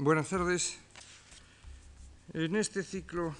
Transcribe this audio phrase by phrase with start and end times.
[0.00, 0.78] Buenas tardes.
[2.32, 3.34] En este ciclo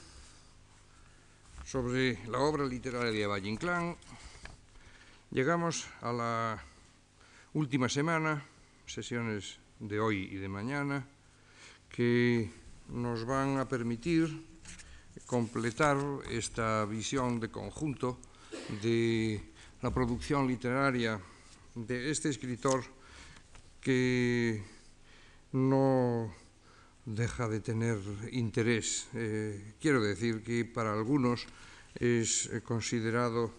[1.65, 3.95] sobre la obra literaria de Valle Inclán
[5.31, 6.65] llegamos a la
[7.55, 8.45] última semana,
[8.87, 11.07] sesiones de hoy y de mañana,
[11.89, 12.51] que
[12.89, 14.45] nos van a permitir
[15.27, 15.97] completar
[16.29, 18.19] esta visión de conjunto
[18.83, 19.41] de
[19.81, 21.21] la producción literaria
[21.77, 22.83] de este escritor
[23.81, 24.61] que
[25.53, 26.48] no
[27.09, 27.99] deja de tener
[28.33, 29.09] interés.
[29.15, 31.47] Eh, quiero decir que para algunos
[31.95, 33.53] es considerado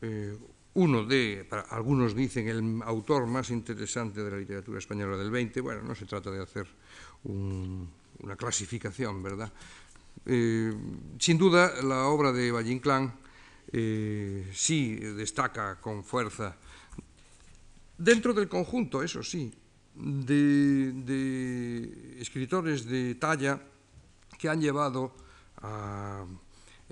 [0.00, 0.36] eh,
[0.74, 5.60] uno de, para algunos dicen, el autor más interesante de la literatura española del 20.
[5.60, 6.66] Bueno, no se trata de hacer
[7.24, 7.88] un,
[8.20, 9.52] una clasificación, ¿verdad?
[10.24, 10.72] Eh,
[11.18, 13.14] sin duda, la obra de Valle Inclán
[13.70, 16.56] eh, sí destaca con fuerza,
[17.98, 19.52] dentro del conjunto, eso sí,
[19.94, 20.94] de,
[22.20, 23.60] escritores de talla
[24.38, 25.14] que han llevado
[25.62, 26.24] a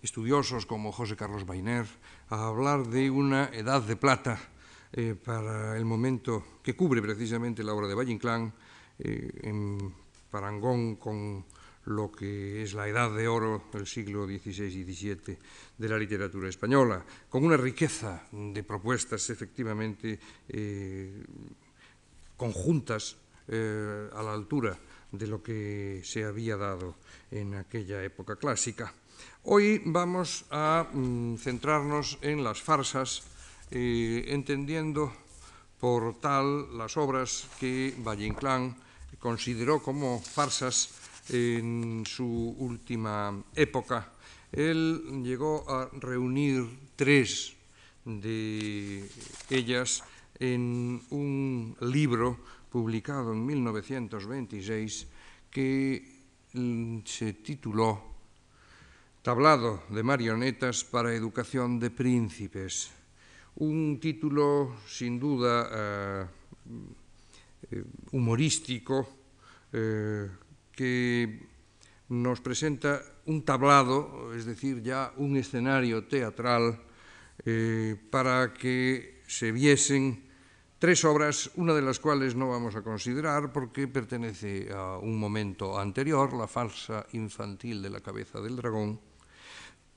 [0.03, 1.87] estudiosos como José Carlos Bainer
[2.29, 4.39] a hablar de una edad de plata
[4.93, 8.53] eh, para el momento que cubre precisamente la obra de Valle Inclán
[8.99, 9.95] eh, en
[10.31, 11.45] parangón con
[11.87, 15.39] lo que es la edad de oro del siglo XVI y XVII
[15.79, 21.25] de la literatura española, con una riqueza de propuestas efectivamente eh,
[22.41, 23.21] conjuntas
[23.53, 24.73] eh, a la altura
[25.13, 26.97] de lo que se había dado
[27.31, 28.95] en aquella época clásica.
[29.45, 33.29] Hoy vamos a mm, centrarnos en las farsas,
[33.71, 35.13] eh, entendiendo
[35.79, 38.75] por tal las obras que Valle Inclán
[39.19, 40.97] consideró como farsas
[41.29, 44.09] en su última época.
[44.51, 46.65] Él llegó a reunir
[46.97, 47.53] tres
[48.07, 49.05] de
[49.51, 50.03] ellas
[50.41, 52.39] en un libro
[52.71, 55.07] publicado en 1926
[55.51, 56.03] que
[56.55, 58.09] mm, se tituló
[59.23, 62.89] Tablado de marionetas para educación de príncipes.
[63.57, 66.27] Un título sin duda eh,
[66.65, 69.07] mm, humorístico
[69.73, 70.27] eh,
[70.73, 71.51] que
[72.09, 76.81] nos presenta un tablado, es decir, ya un escenario teatral
[77.45, 80.30] eh, para que se viesen
[80.81, 85.79] Tres obras, una de las cuales no vamos a considerar porque pertenece a un momento
[85.79, 88.99] anterior, la farsa infantil de la cabeza del dragón,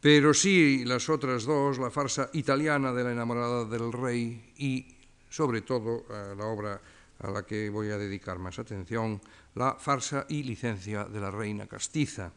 [0.02, 4.94] pero sí las otras dos, la farsa italiana de la enamorada del rey y,
[5.30, 6.82] sobre todo, eh, la obra
[7.20, 9.22] a la que voy a dedicar más atención,
[9.56, 12.34] la farsa y licencia de la reina castiza.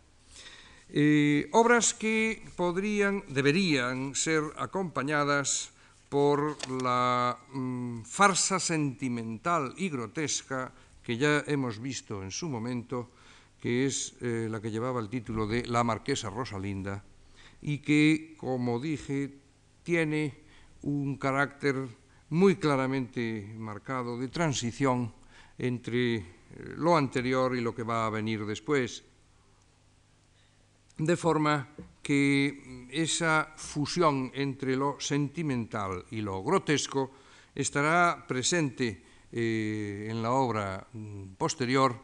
[0.88, 5.74] Eh, obras que podrían, deberían ser acompañadas
[6.16, 10.72] por la mm, farsa sentimental y grotesca
[11.02, 13.10] que ya hemos visto en su momento,
[13.60, 17.04] que es eh, la que llevaba el título de La Marquesa Rosalinda,
[17.60, 19.30] y que, como dije,
[19.82, 20.40] tiene
[20.80, 21.86] un carácter
[22.30, 25.12] muy claramente marcado de transición
[25.58, 26.24] entre eh,
[26.78, 29.04] lo anterior y lo que va a venir después,
[30.98, 31.68] de forma
[32.02, 37.10] que esa fusión entre lo sentimental y lo grotesco
[37.54, 39.02] estará presente
[39.32, 41.98] eh, en la obra mm, posterior,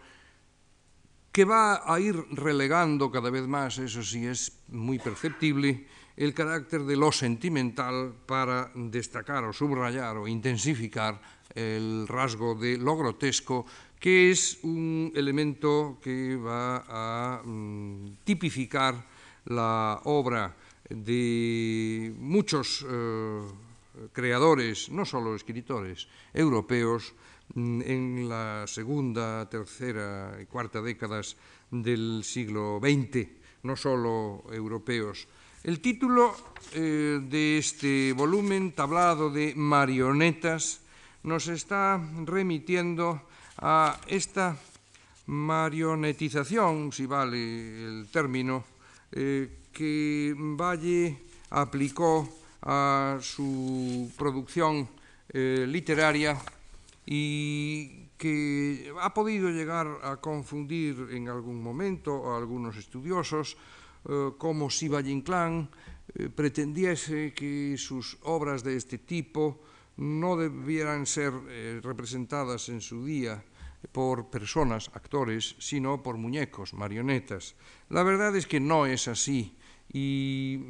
[1.30, 5.86] que va a ir relegando cada vez más, eso sí es muy perceptible,
[6.16, 11.20] el carácter de lo sentimental para destacar o subrayar o intensificar
[11.54, 13.64] el rasgo de lo grotesco
[14.02, 18.98] que es un elemento que va a mm, tipificar
[19.46, 20.50] la obra
[20.90, 23.46] de muchos eh,
[24.10, 27.14] creadores, no solo escritores, europeos,
[27.54, 31.36] mm, en la segunda, tercera y cuarta décadas
[31.70, 33.28] del siglo XX,
[33.62, 35.28] no solo europeos.
[35.62, 36.34] El título
[36.74, 40.82] eh, de este volumen, tablado de marionetas,
[41.22, 43.30] nos está remitiendo
[43.62, 44.58] a esta
[45.26, 48.64] marionetización, si vale el término,
[49.12, 52.28] eh, que Valle aplicó
[52.62, 54.88] a su producción
[55.30, 56.36] eh, literaria
[57.06, 63.56] y que ha podido llegar a confundir en algún momento a algunos estudiosos
[64.08, 65.70] eh, como si Valle Inclán
[66.15, 69.62] eh, pretendiese que sus obras de este tipo
[69.97, 73.42] no debieran ser eh, representadas en su día.
[73.90, 77.56] Por personas, actores, sino por muñecos, marionetas.
[77.88, 79.56] La verdad es que no es así
[79.92, 80.60] y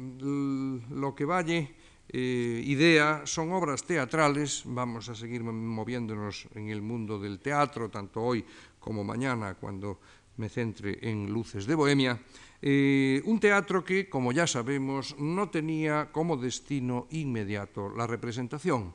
[0.89, 1.75] lo que Valle
[2.09, 8.21] eh, idea son obras teatrales, vamos a seguir moviéndonos en el mundo del teatro, tanto
[8.21, 8.45] hoy
[8.79, 9.99] como mañana, cuando
[10.37, 12.19] me centre en Luces de Bohemia,
[12.61, 18.93] eh, un teatro que, como ya sabemos, no tenía como destino inmediato la representación.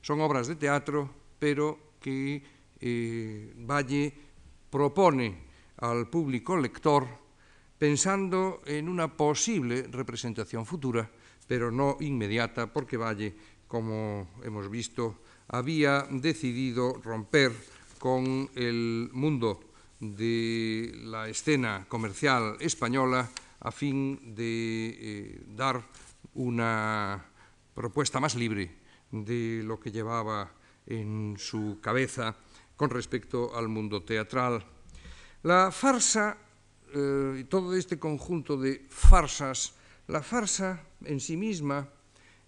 [0.00, 2.42] Son obras de teatro, pero que
[2.84, 4.12] eh, Valle
[4.68, 5.48] propone
[5.80, 7.08] al público lector
[7.78, 11.10] pensando en una posible representación futura,
[11.48, 13.34] pero no inmediata, porque Valle,
[13.66, 17.52] como hemos visto, había decidido romper
[17.98, 19.60] con el mundo
[19.98, 25.80] de la escena comercial española a fin de eh, dar
[26.34, 27.24] una
[27.72, 28.70] propuesta más libre
[29.10, 30.52] de lo que llevaba
[30.86, 32.36] en su cabeza
[32.76, 34.64] con respecto al mundo teatral.
[35.42, 36.36] La farsa,
[36.94, 39.74] eh, todo este conjunto de farsas,
[40.08, 41.88] la farsa en sí misma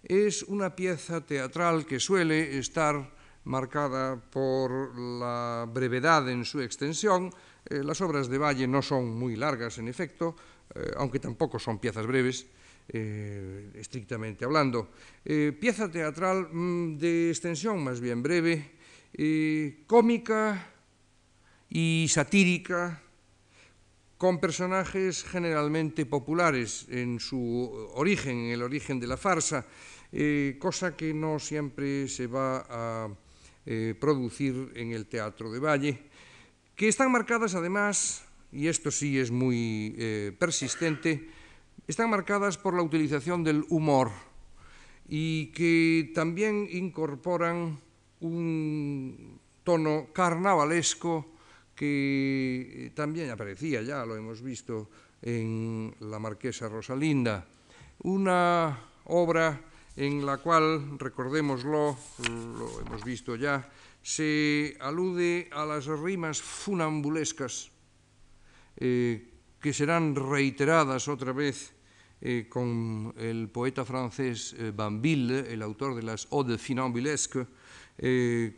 [0.03, 7.31] es una pieza teatral que suele estar marcada por la brevedad en su extensión.
[7.65, 10.35] Eh, las obras de Valle no son muy largas, en efecto,
[10.75, 12.45] eh, aunque tampoco son piezas breves,
[12.89, 14.91] eh, estrictamente hablando.
[15.59, 18.76] pieza teatral mm, de extensión más bien breve,
[19.87, 20.73] cómica
[21.69, 23.01] y satírica,
[24.17, 29.65] con personajes generalmente populares en su origen, en el origen de la farsa,
[30.59, 33.09] cosa que no siempre se va a
[33.69, 35.99] eh, producir en el Teatro de Valle,
[36.73, 41.27] que están marcadas además, y esto sí es muy eh, persistente,
[41.85, 44.11] están marcadas por la utilización del humor
[45.09, 47.77] y que también incorporan
[48.21, 51.37] un tono carnavalesco
[51.75, 54.89] que también aparecía ya, lo hemos visto
[55.21, 57.45] en La Marquesa Rosalinda,
[58.03, 59.61] una obra
[59.95, 61.97] en la cual, recordémoslo,
[62.29, 63.69] lo hemos visto ya,
[64.01, 67.71] se alude a las rimas funambulescas
[68.77, 71.73] eh, que serán reiteradas otra vez
[72.21, 77.47] eh, con el poeta francés eh, el autor de las Odes funambulesques,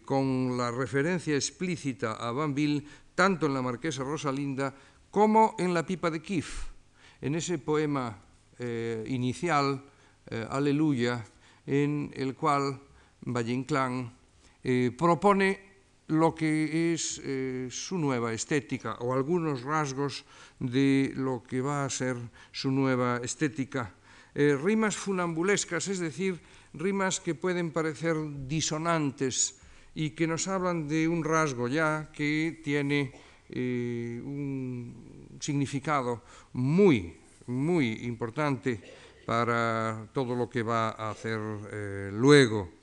[0.03, 2.83] con la referencia explícita a Banville
[3.15, 4.75] tanto en la Marquesa Rosalinda
[5.09, 6.65] como en la Pipa de Kif,
[7.21, 8.19] en ese poema
[9.07, 9.81] inicial
[10.31, 11.25] eh, Aleluya,
[11.65, 12.79] en el cual
[13.25, 14.13] Valle Inclán
[14.63, 15.59] eh, propone
[16.05, 20.25] lo que es eh, su nueva estética o algunos rasgos
[20.59, 22.15] de lo que va a ser
[22.51, 23.95] su nueva estética.
[24.35, 26.39] rimas funambulescas, es decir,
[26.73, 28.15] rimas que pueden parecer
[28.47, 29.59] disonantes
[29.95, 33.11] y que nos hablan de un rasgo ya que tiene
[33.49, 36.21] un significado
[36.53, 37.17] muy,
[37.47, 38.79] muy importante
[39.25, 41.39] para todo lo que va a hacer
[41.71, 42.78] eh, luego.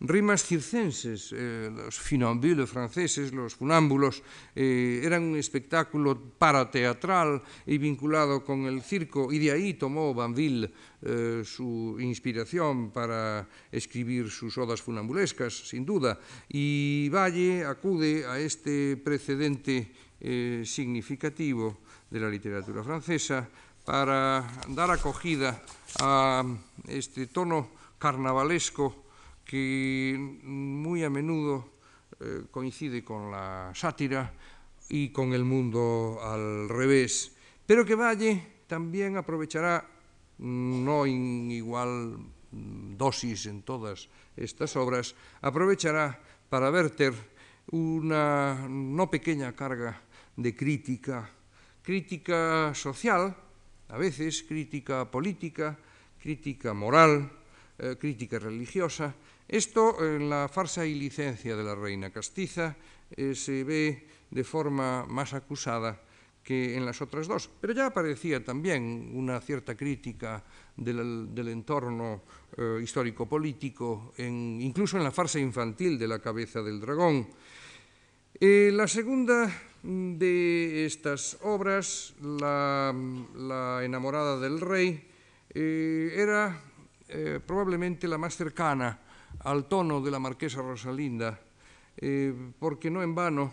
[0.00, 4.22] rimas circenses, eh, los finambule franceses, los funámbulos,
[4.56, 10.72] eh, eran un espectáculo parateatral y vinculado con el circo, y de ahí tomó Banville
[11.02, 16.18] eh, su inspiración para escribir sus odas funambulescas, sin duda,
[16.48, 21.78] y Valle acude a este precedente eh, significativo
[22.10, 23.48] de la literatura francesa
[23.84, 25.62] para dar acogida
[26.00, 26.44] a
[26.88, 29.09] este tono carnavalesco
[29.50, 30.14] que
[30.44, 31.74] muy a menudo
[32.20, 34.30] eh, coincide con la sátira
[34.88, 37.34] y con el mundo al revés,
[37.66, 39.82] pero que Valle también aprovechará,
[40.38, 42.14] mm, no en igual
[42.54, 46.14] mm, dosis en todas estas obras, aprovechará
[46.48, 47.10] para verter
[47.72, 49.98] una no pequeña carga
[50.36, 51.28] de crítica,
[51.82, 53.34] crítica social,
[53.88, 55.74] a veces crítica política,
[56.22, 57.40] crítica moral,
[57.82, 59.14] eh, crítica religiosa,
[59.50, 62.76] Esto en la farsa y licencia de la reina castiza
[63.10, 66.00] eh, se ve de forma más acusada
[66.44, 67.50] que en las otras dos.
[67.60, 70.44] Pero ya aparecía también una cierta crítica
[70.76, 72.22] del, entorno
[72.56, 77.26] eh, histórico-político, incluso en la farsa infantil de la cabeza del dragón.
[78.38, 79.50] la segunda
[79.82, 82.94] de estas obras, la,
[83.82, 85.08] enamorada del rey,
[85.52, 86.62] eh, era
[87.08, 89.09] eh, probablemente la más cercana
[89.40, 91.40] al tono de la marquesa Rosalinda,
[91.96, 93.52] eh, porque no en vano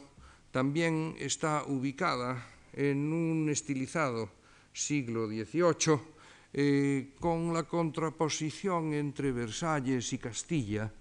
[0.51, 4.29] también está ubicada en un estilizado
[4.73, 5.99] siglo XVIII,
[6.53, 10.91] eh, con la contraposición entre Versalles y Castilla,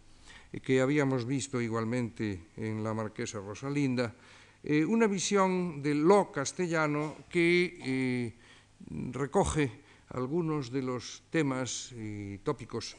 [0.52, 4.14] eh, que habíamos visto igualmente en la marquesa Rosalinda,
[4.62, 8.34] eh, una visión de lo castellano que eh,
[9.12, 9.70] recoge
[10.10, 12.96] algunos de los temas y tópicos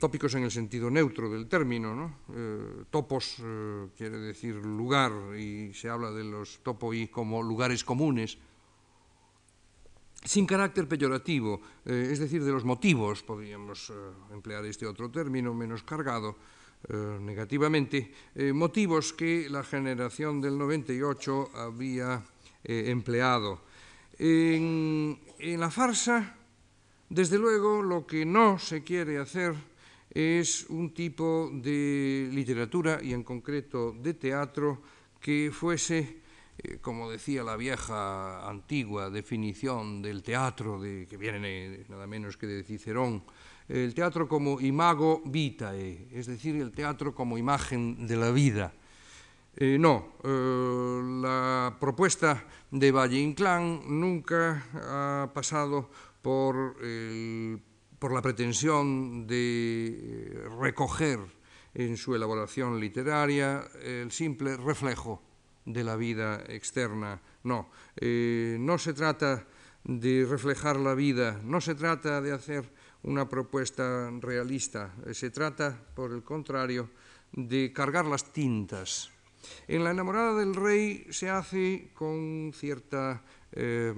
[0.00, 2.24] tópicos en el sentido neutro del término, ¿no?
[2.32, 8.38] Eh, topos eh, quiere decir lugar y se habla de los topoi como lugares comunes,
[10.24, 13.92] sin carácter peyorativo, eh, es decir, de los motivos, podríamos
[14.32, 16.36] emplear este otro término menos cargado
[17.20, 18.14] negativamente,
[18.54, 22.22] motivos que la generación del 98 había
[22.62, 23.62] empleado.
[24.16, 25.18] En
[25.58, 26.37] la farsa,
[27.08, 29.54] desde luego, lo que no se quiere hacer
[30.10, 34.82] es un tipo de literatura y en concreto de teatro
[35.20, 36.18] que fuese
[36.58, 42.48] eh, como decía la vieja antigua definición del teatro, de, que viene nada menos que
[42.48, 43.22] de Cicerón,
[43.68, 48.72] el teatro como imago vitae, es decir, el teatro como imagen de la vida.
[49.56, 55.90] Eh, no, eh, la propuesta de Valle Inclán nunca ha pasado
[56.22, 61.20] por, la pretensión de recoger
[61.74, 65.22] en su elaboración literaria el simple reflejo
[65.64, 67.20] de la vida externa.
[67.44, 69.46] No, eh, no se trata
[69.84, 72.70] de reflejar la vida, no se trata de hacer
[73.02, 76.90] una propuesta realista, eh, se trata, por el contrario,
[77.32, 79.10] de cargar las tintas.
[79.66, 83.22] En La enamorada del rey se hace con cierta
[83.52, 83.94] eh,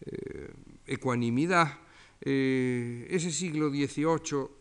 [0.00, 0.52] eh,
[0.86, 1.78] ecuanimidad.
[2.20, 4.56] Eh, ese siglo XVIII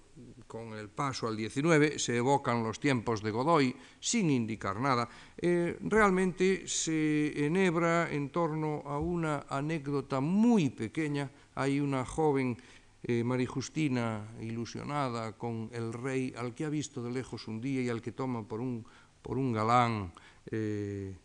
[0.48, 5.78] con el paso al XIX, se evocan los tiempos de Godoy sin indicar nada, eh,
[5.82, 11.30] realmente se enhebra en torno a una anécdota muy pequeña.
[11.56, 12.56] Hay una joven,
[13.04, 17.82] eh, María Justina, ilusionada con el rey, al que ha visto de lejos un día
[17.82, 20.14] y al que toma por un, galán
[20.52, 21.16] eh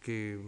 [0.00, 0.38] que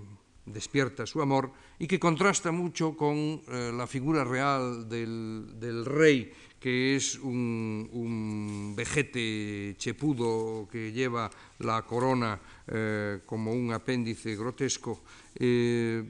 [0.47, 6.97] despierta su amor y que contrasta mucho con eh, la figura real del, rey que
[6.97, 11.31] es un, un, vejete chepudo que lleva
[11.61, 15.01] la corona eh, como un apéndice grotesco,
[15.37, 16.05] eh,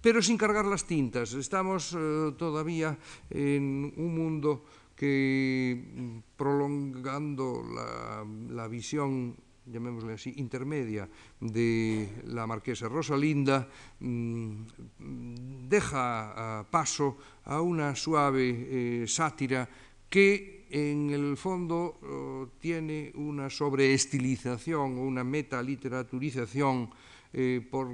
[0.00, 1.34] pero sin cargar las tintas.
[1.34, 1.96] Estamos
[2.38, 2.98] todavía
[3.28, 4.64] en un mundo
[4.96, 9.36] que, prolongando la, la visión
[9.66, 11.08] llamémosle así, intermedia
[11.40, 13.68] de la marquesa Rosalinda,
[14.00, 19.68] mmm, deja paso a una suave eh, sátira
[20.08, 26.90] que en el fondo uh, tiene una sobreestilización o una metaliteraturalización
[27.32, 27.86] eh, por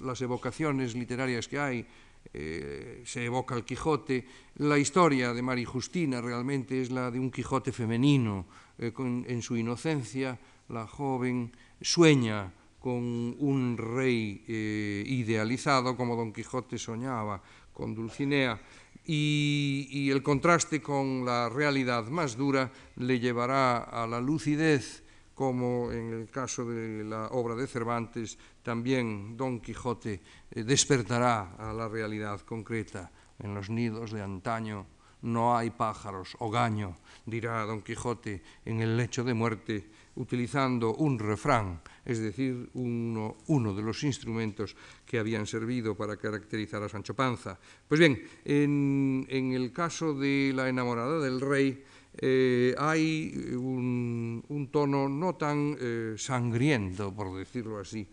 [0.00, 1.86] las evocaciones literarias que hay
[2.34, 4.26] eh, se evoca el Quijote.
[4.56, 9.56] La historia de María Justina realmente es la de un Quijote femenino, eh, en su
[9.56, 10.38] inocencia,
[10.68, 17.40] la joven sueña con un rey eh, idealizado como Don Quijote soñaba
[17.72, 18.60] con Dulcinea
[19.06, 25.02] y, y, el contraste con la realidad más dura le llevará a la lucidez
[25.34, 31.72] como en el caso de la obra de Cervantes también Don Quijote eh, despertará a
[31.72, 34.86] la realidad concreta en los nidos de antaño
[35.24, 41.80] no hay pájaros, ogaño, dirá Don Quijote en el lecho de muerte, utilizando un refrán,
[42.04, 43.34] es decir, uno,
[43.74, 47.58] de los instrumentos que habían servido para caracterizar a Sancho Panza.
[47.88, 51.82] Pues bien, en, en el caso de la enamorada del rey,
[52.18, 58.06] eh, hay un, un, tono no tan eh, sangriento, por decirlo así,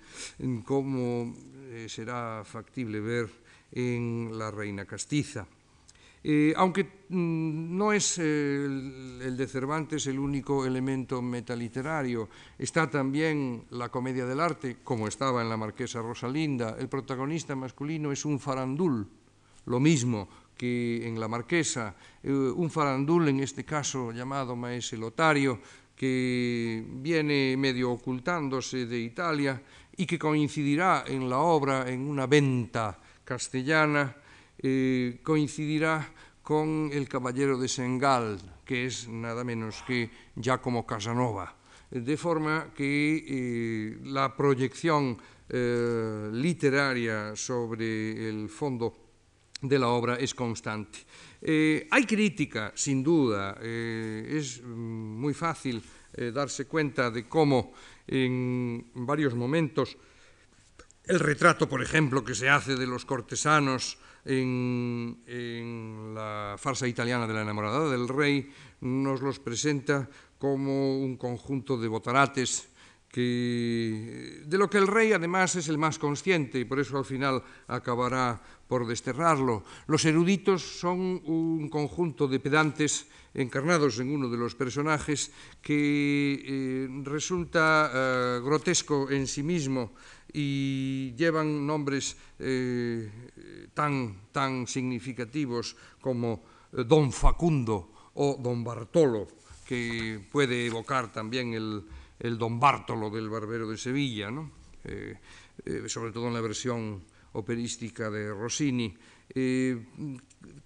[0.66, 1.34] como
[1.70, 3.30] eh, será factible ver
[3.72, 5.48] en La Reina Castiza.
[6.24, 12.30] Eh, aunque mm, no es eh, el, el, de Cervantes el único elemento metaliterario,
[12.60, 16.76] está también la comedia del arte, como estaba en la Marquesa Rosalinda.
[16.78, 19.08] El protagonista masculino es un farandul,
[19.66, 20.28] lo mismo
[20.62, 25.58] que en la Marquesa, eh, un farandul en este caso llamado Maese Lotario,
[25.98, 29.60] que viene medio ocultándose de Italia
[29.98, 32.94] y que coincidirá en la obra en una venta
[33.26, 34.16] castellana
[34.62, 36.14] eh, coincidirá
[36.44, 41.58] con el Caballero de Sengal, que es nada menos que Giacomo Casanova.
[41.90, 45.18] De forma que eh, la proyección
[46.32, 49.01] literaria sobre el fondo
[49.62, 51.00] de la obra es constante.
[51.42, 55.82] Eh, hay crítica, sin duda, eh, es muy fácil
[56.14, 57.74] eh, darse cuenta de cómo
[58.08, 59.98] en varios momentos
[61.06, 67.26] el retrato, por ejemplo, que se hace de los cortesanos en, en, la farsa italiana
[67.26, 68.52] de la enamorada del rey,
[68.82, 72.70] nos los presenta como un conjunto de botarates
[73.12, 77.06] que, de lo que el rey además es el más consciente y por eso al
[77.06, 79.68] final acabará por desterrarlo.
[79.92, 83.04] Los eruditos son un conjunto de pedantes
[83.36, 89.92] encarnados en uno de los personajes que eh, resulta eh, grotesco en sí mismo
[90.32, 93.12] y llevan nombres eh,
[93.76, 99.28] tan, tan significativos como Don Facundo o Don Bartolo,
[99.68, 101.84] que puede evocar también el,
[102.24, 104.50] el Don Bartolo del Barbero de Sevilla, ¿no?
[105.92, 108.94] sobre todo en la versión operística de Rossini.
[109.34, 109.78] Eh,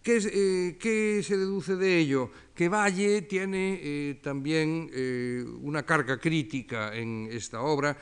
[0.01, 2.31] ¿qué, eh, ¿qué, se deduce de ello?
[2.53, 4.89] Que Valle tiene eh, también
[5.61, 7.95] una carga crítica en esta obra.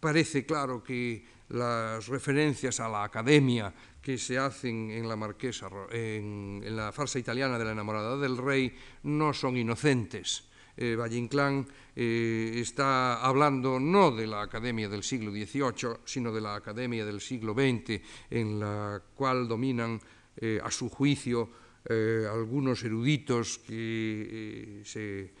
[0.00, 3.72] Parece claro que las referencias a la academia
[4.02, 8.74] que se hacen en la marquesa, en la farsa italiana de la enamorada del rey,
[9.04, 10.44] no son inocentes
[10.76, 16.40] eh, Valle Inclán eh, está hablando no de la academia del siglo XVIII, sino de
[16.40, 18.00] la academia del siglo XX,
[18.30, 20.00] en la cual dominan,
[20.36, 25.34] eh, a su juicio, algunos eruditos que se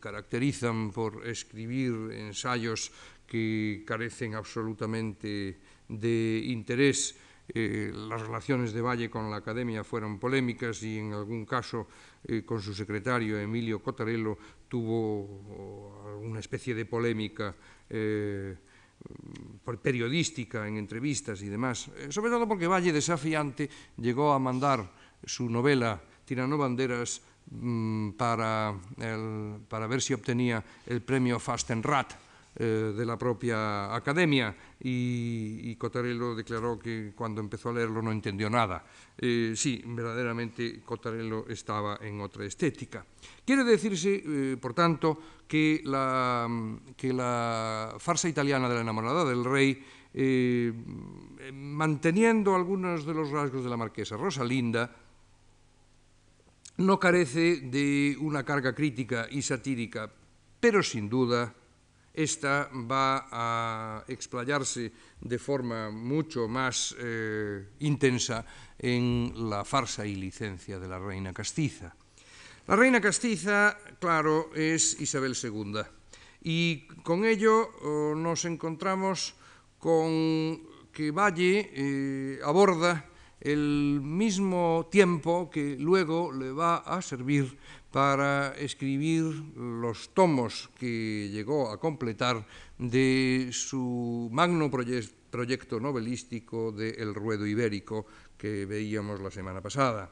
[0.00, 2.90] caracterizan por escribir ensayos
[3.24, 7.14] que carecen absolutamente de interés.
[7.54, 11.86] las relaciones de Valle con la academia fueron polémicas y en algún caso
[12.44, 14.36] con su secretario Emilio Cotarello
[14.68, 17.54] tuvo una especie de polémica
[17.88, 18.56] eh,
[19.82, 24.90] periodística en entrevistas y demás, eh, sobre todo porque Valle desafiante llegó a mandar
[25.24, 28.74] su novela Tirano Banderas mmm, para,
[29.68, 32.25] para ver si obtenía el premio Fastenrat
[32.58, 38.10] eh, de la propia academia y, y, Cotarello declaró que cuando empezó a leerlo no
[38.10, 38.82] entendió nada.
[39.18, 43.04] Eh, sí, verdaderamente Cotarello estaba en otra estética.
[43.44, 46.48] Quiere decirse, eh, por tanto, que la,
[46.96, 49.84] que la, farsa italiana de la enamorada del rey,
[51.52, 54.96] manteniendo algunos de los rasgos de la marquesa Rosalinda,
[56.78, 60.10] no carece de una carga crítica y satírica,
[60.58, 61.52] pero sin duda
[62.16, 68.40] Esta va a explayarse de forma mucho más eh, intensa
[68.78, 71.94] en la farsa y licencia de la reina castiza.
[72.66, 75.82] La reina castiza, claro, es Isabel II.
[76.42, 79.34] Y con ello oh, nos encontramos
[79.78, 83.04] con que Valle eh, aborda
[83.40, 87.56] el mismo tiempo que luego le va a servir
[87.92, 89.24] para escribir
[89.56, 92.46] los tomos que llegó a completar
[92.78, 100.10] de su magno proyecto novelístico de El ruedo ibérico que veíamos la semana pasada.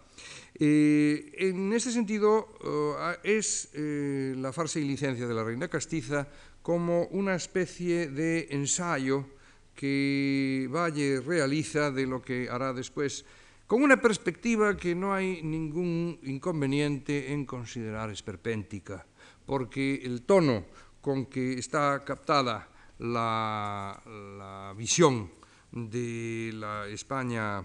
[0.55, 6.27] Eh, en este sentido, uh, es eh, la farsa y licencia de la reina castiza
[6.63, 9.27] como una especie de ensayo
[9.75, 13.25] que Valle realiza de lo que hará después,
[13.67, 19.07] con una perspectiva que no hay ningún inconveniente en considerar esperpéntica,
[19.47, 20.67] porque el tono
[21.01, 25.31] con que está captada la, la visión
[25.73, 27.65] de la España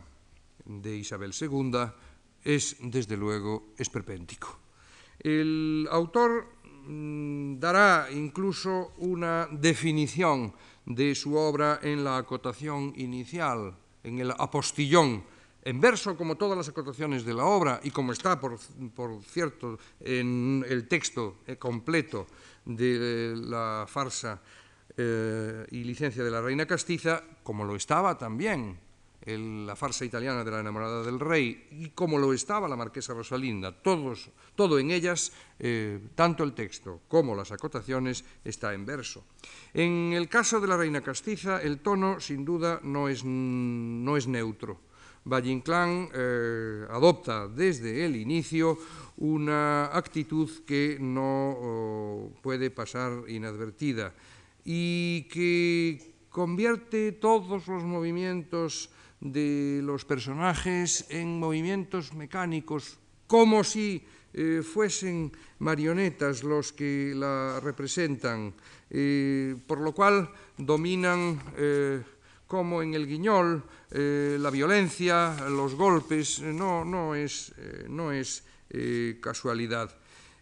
[0.66, 1.72] de Isabel II
[2.44, 4.60] es, desde luego, esperpéntico.
[5.20, 6.48] El autor
[6.88, 10.54] mm, dará incluso una definición
[10.86, 15.24] de su obra en la acotación inicial, en el apostillón
[15.64, 18.58] en verso como todas las acotaciones de la obra y como está, por,
[18.96, 22.28] por cierto, en el texto eh, completo
[22.66, 24.42] de la farsa
[24.96, 28.80] eh, y licencia de la reina castiza, como lo estaba también
[29.34, 33.14] el, la farsa italiana de la enamorada del rey y como lo estaba la marquesa
[33.14, 39.24] Rosalinda, todos, todo en ellas, eh, tanto el texto como las acotaciones, está en verso.
[39.74, 44.28] En el caso de la reina castiza, el tono, sin duda, no es, no es
[44.28, 44.90] neutro
[45.26, 48.78] Valle Inclán eh, adopta desde el inicio
[49.18, 54.14] una actitud que no oh, puede pasar inadvertida
[54.64, 58.90] y que convierte todos los movimientos
[59.22, 64.04] de los personajes en movimientos mecánicos, como si
[64.34, 68.54] eh, fuesen marionetas los que la representan,
[68.90, 72.02] eh, por lo cual dominan eh,
[72.48, 77.54] como en el guiñol, la violencia, los golpes, no, no es,
[77.90, 78.44] no es
[79.20, 79.96] casualidad.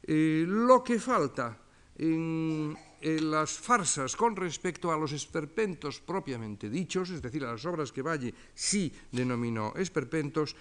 [0.04, 1.58] Lo que falta
[1.98, 7.65] en, en, las farsas con respecto a los esperpentos propiamente dichos, es decir, a las
[7.65, 10.55] obras que Valle sí denominó esperpentos,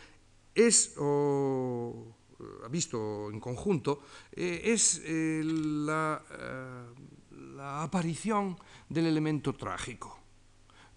[0.55, 2.15] es, o
[2.65, 6.23] ha visto en conjunto, eh, es la
[7.57, 8.57] la aparición
[8.89, 10.21] del elemento trágico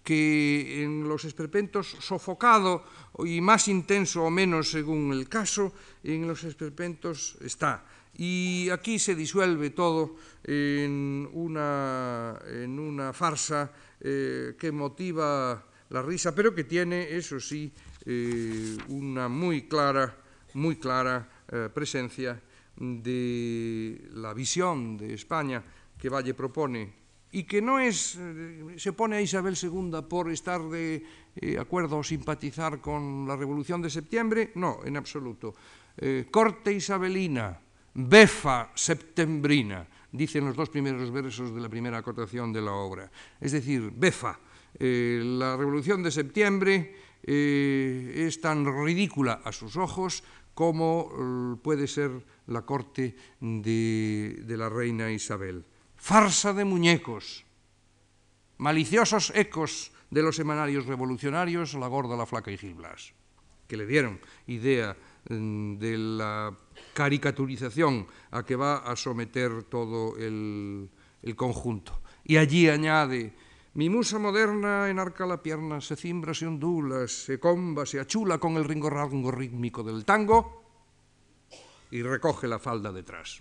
[0.04, 2.84] que en los esperpentos sofocado
[3.20, 5.72] y más intenso o menos según el caso,
[6.02, 7.84] en los esperpentos está.
[8.14, 16.34] Y aquí se disuelve todo en una, en una farsa eh, que motiva la risa,
[16.34, 17.70] pero que tiene, eso sí,
[18.06, 20.16] eh, una muy clara,
[20.54, 22.40] muy clara eh, presencia
[22.76, 25.62] de la visión de España
[25.98, 26.94] que Valle propone
[27.32, 28.18] y que no es,
[28.76, 31.04] se pone a Isabel II por estar de
[31.60, 35.54] acuerdo o simpatizar con la Revolución de Septiembre, no, en absoluto.
[36.32, 37.60] Corte isabelina,
[37.94, 43.10] befa septembrina, dicen los dos primeros versos de la primera acotación de la obra.
[43.40, 44.38] Es decir, befa,
[44.78, 50.22] la Revolución de Septiembre es tan ridícula a sus ojos
[50.54, 52.10] como puede ser
[52.46, 55.64] la corte de la reina Isabel
[56.00, 57.44] farsa de muñecos,
[58.56, 63.12] maliciosos ecos de los semanarios revolucionarios, La Gorda, La Flaca y Gil Blas,
[63.68, 64.96] que le dieron idea
[65.28, 66.56] mm, de la
[67.00, 70.92] caricaturización a que va a someter todo el,
[71.32, 72.04] conjunto.
[72.28, 73.32] Y allí añade,
[73.72, 78.60] mi musa moderna enarca la pierna, se cimbra, se ondula, se comba, se achula con
[78.60, 80.60] el ringo rango rítmico del tango
[81.90, 83.40] y recoge la falda detrás.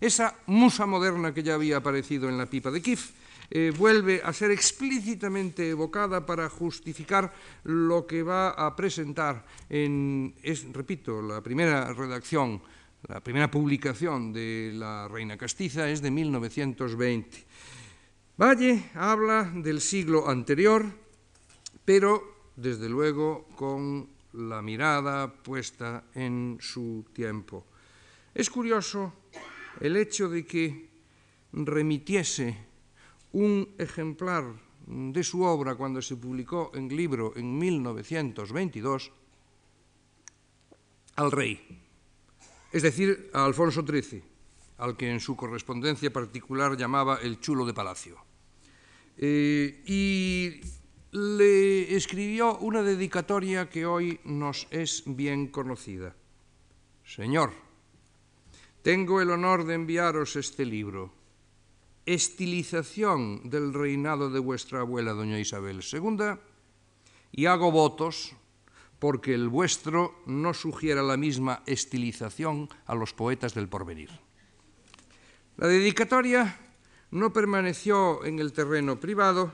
[0.00, 3.12] Esa musa moderna que ya había aparecido en la pipa de Kif
[3.50, 7.32] eh, vuelve a ser explícitamente evocada para justificar
[7.64, 10.34] lo que va a presentar en,
[10.72, 12.60] repito, la primera redacción,
[13.06, 17.46] la primera publicación de La Reina Castiza es de 1920.
[18.36, 20.84] Valle habla del siglo anterior,
[21.84, 27.66] pero desde luego con la mirada puesta en su tiempo.
[28.34, 29.12] Es curioso
[29.80, 30.88] el hecho de que
[31.52, 32.56] remitiese
[33.32, 34.44] un ejemplar
[34.86, 39.12] de su obra cuando se publicó en libro en 1922
[41.16, 41.87] al rey,
[42.72, 44.22] es decir, a Alfonso XIII,
[44.78, 48.18] al que en su correspondencia particular llamaba el chulo de palacio.
[49.16, 50.60] Eh, y
[51.12, 56.14] le escribió una dedicatoria que hoy nos es bien conocida.
[57.04, 57.52] Señor,
[58.82, 61.12] tengo el honor de enviaros este libro,
[62.06, 66.38] Estilización del reinado de vuestra abuela, doña Isabel II,
[67.32, 68.34] y hago votos
[68.98, 74.10] porque el vuestro no sugiera la misma estilización a los poetas del porvenir.
[75.56, 76.58] La dedicatoria
[77.10, 79.52] no permaneció en el terreno privado,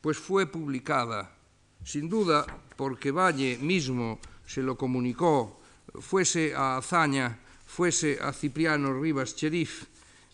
[0.00, 1.36] pues fue publicada,
[1.84, 5.60] sin duda, porque Valle mismo se lo comunicó,
[6.00, 7.38] fuese a hazaña
[7.72, 9.88] fuese a Cipriano Rivas Cherif,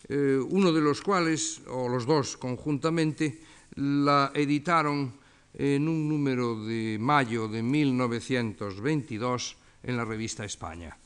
[0.09, 3.39] eh, uno de los cuales, o los dos conjuntamente,
[3.75, 5.13] la editaron
[5.53, 10.97] en un número de mayo de 1922 en la revista España.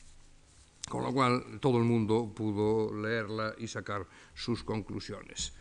[0.88, 5.54] Con lo cual todo el mundo pudo leerla y sacar sus conclusiones.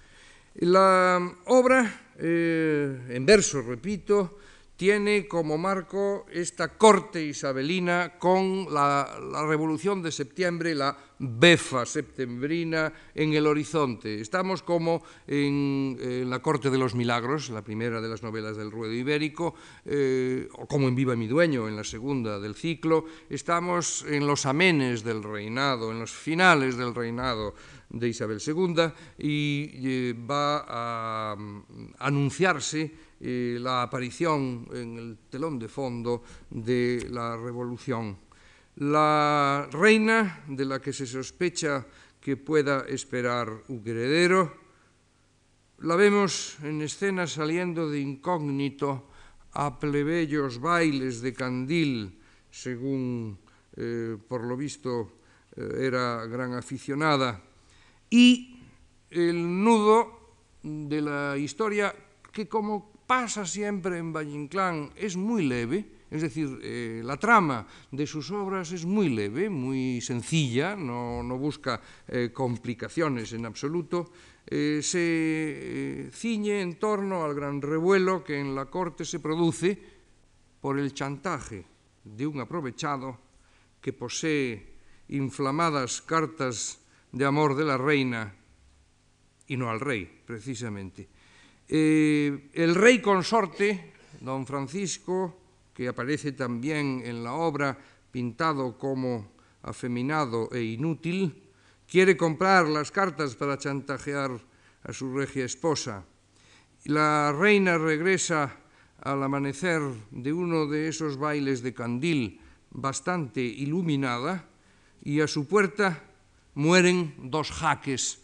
[0.55, 4.37] La obra, eh, en verso, repito,
[4.75, 12.91] tiene como marco esta corte isabelina con la, la, Revolución de Septiembre, la befa septembrina
[13.13, 14.19] en el horizonte.
[14.19, 18.71] Estamos como en, en, la Corte de los Milagros, la primera de las novelas del
[18.71, 19.53] ruedo ibérico,
[19.85, 23.05] eh, o como en Viva mi dueño, en la segunda del ciclo.
[23.29, 27.53] Estamos en los amenes del reinado, en los finales del reinado
[27.93, 31.63] de Isabel II y eh, va a um,
[31.99, 38.19] anunciarse eh, la aparición en el telón de fondo de la revolución.
[38.83, 41.87] La reina, de la que se sospecha
[42.19, 44.51] que pueda esperar un heredero,
[45.87, 49.07] la vemos en escena saliendo de incógnito
[49.53, 52.19] a plebeyos bailes de candil,
[52.51, 53.39] según
[53.77, 55.23] eh, por lo visto
[55.55, 57.39] eh, era gran aficionada,
[58.09, 58.59] y
[59.11, 61.95] el nudo de la historia
[62.33, 64.49] que como pasa siempre en Valle
[64.95, 70.01] es muy leve, es decir, eh, la trama de sus obras es muy leve, muy
[70.01, 74.09] sencilla, no, busca eh, complicaciones en absoluto,
[74.47, 79.77] eh, se ciñe en torno al gran revuelo que en la corte se produce
[80.59, 81.63] por el chantaje
[82.03, 83.19] de un aprovechado
[83.79, 84.73] que posee
[85.09, 88.33] inflamadas cartas de amor de la reina
[89.45, 91.12] y no al rey, precisamente
[91.67, 95.39] eh, el rey consorte, don Francisco,
[95.73, 97.77] que aparece también en la obra
[98.11, 101.43] pintado como afeminado e inútil,
[101.87, 104.31] quiere comprar las cartas para chantajear
[104.83, 106.05] a su regia esposa.
[106.85, 108.59] La reina regresa
[109.01, 112.39] al amanecer de uno de esos bailes de candil
[112.71, 114.47] bastante iluminada
[115.03, 116.03] y a su puerta
[116.55, 118.22] mueren dos jaques.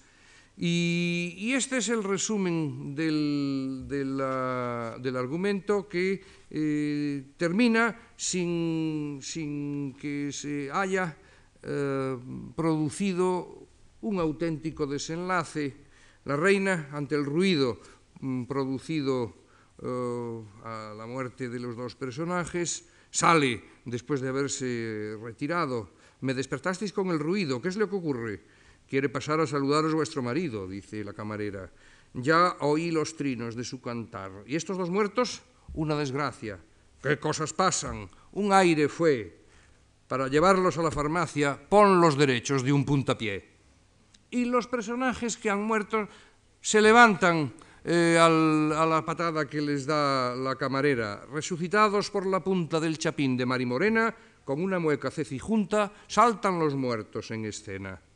[0.61, 4.19] Y, este es el resumen del,
[5.15, 9.21] argumento que eh, termina sin,
[9.97, 11.15] que se haya
[11.63, 12.17] eh,
[12.57, 13.67] producido
[14.01, 15.77] un auténtico desenlace.
[16.25, 17.79] La reina, ante el ruido
[18.19, 19.33] mm, producido
[19.81, 26.91] eh, a la muerte de los dos personajes, sale después de haberse retirado me despertasteis
[26.91, 28.41] con el ruido, ¿qué es lo que ocurre?
[28.89, 31.69] Quiere pasar a saludaros vuestro marido, dice la camarera.
[32.13, 34.31] Ya oí los trinos de su cantar.
[34.47, 35.43] ¿Y estos dos muertos?
[35.73, 36.57] Una desgracia.
[37.01, 38.09] ¿Qué cosas pasan?
[38.33, 39.45] Un aire fue.
[40.07, 43.45] Para llevarlos a la farmacia, pon los derechos de un puntapié.
[44.31, 46.09] Y los personajes que han muerto
[46.59, 47.53] se levantan
[47.85, 53.37] eh, a la patada que les da la camarera, resucitados por la punta del chapín
[53.37, 58.08] de Marimorena, con una mueca cecijunta, saltan los muertos en escena.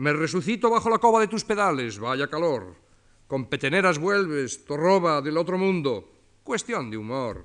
[0.00, 2.74] Me resucito bajo la cova de tus pedales, vaya calor.
[3.26, 6.10] Con peteneras vuelves, torroba del otro mundo.
[6.42, 7.44] Cuestión de humor.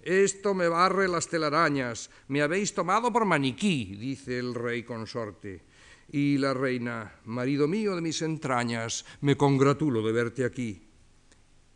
[0.00, 2.08] Esto me barre las telarañas.
[2.28, 5.62] Me habéis tomado por maniquí, dice el rey consorte.
[6.08, 10.88] Y la reina, marido mío de mis entrañas, me congratulo de verte aquí.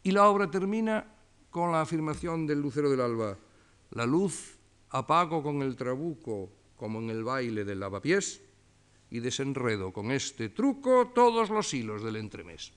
[0.03, 1.05] Y la obra termina
[1.51, 3.37] con la afirmación del lucero del alba.
[3.91, 4.57] La luz
[4.89, 8.48] apago con el trabuco como en el baile del lavapiés
[9.11, 12.73] y desenredo con este truco todos los hilos del entremés.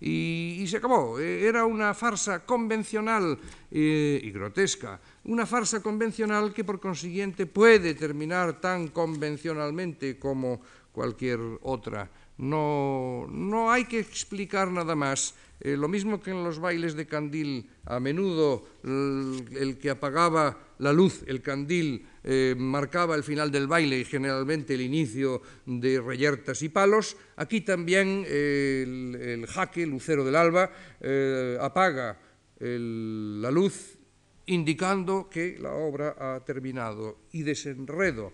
[0.00, 1.18] Y, se acabó.
[1.18, 3.38] E, era una farsa convencional
[3.70, 10.60] eh, y grotesca, una farsa convencional que por consiguiente puede terminar tan convencionalmente como
[10.92, 12.10] cualquier otra.
[12.38, 17.06] No, no hay que explicar nada más eh, lo mismo que en los bailes de
[17.06, 23.66] candil, a menudo el, que apagaba la luz, el candil, eh, marcaba el final del
[23.66, 30.36] baile y generalmente el inicio de reyertas y palos, aquí también el, jaque, lucero del
[30.36, 32.18] alba, eh, apaga
[32.60, 33.98] la luz
[34.46, 38.32] indicando que la obra ha terminado y desenredo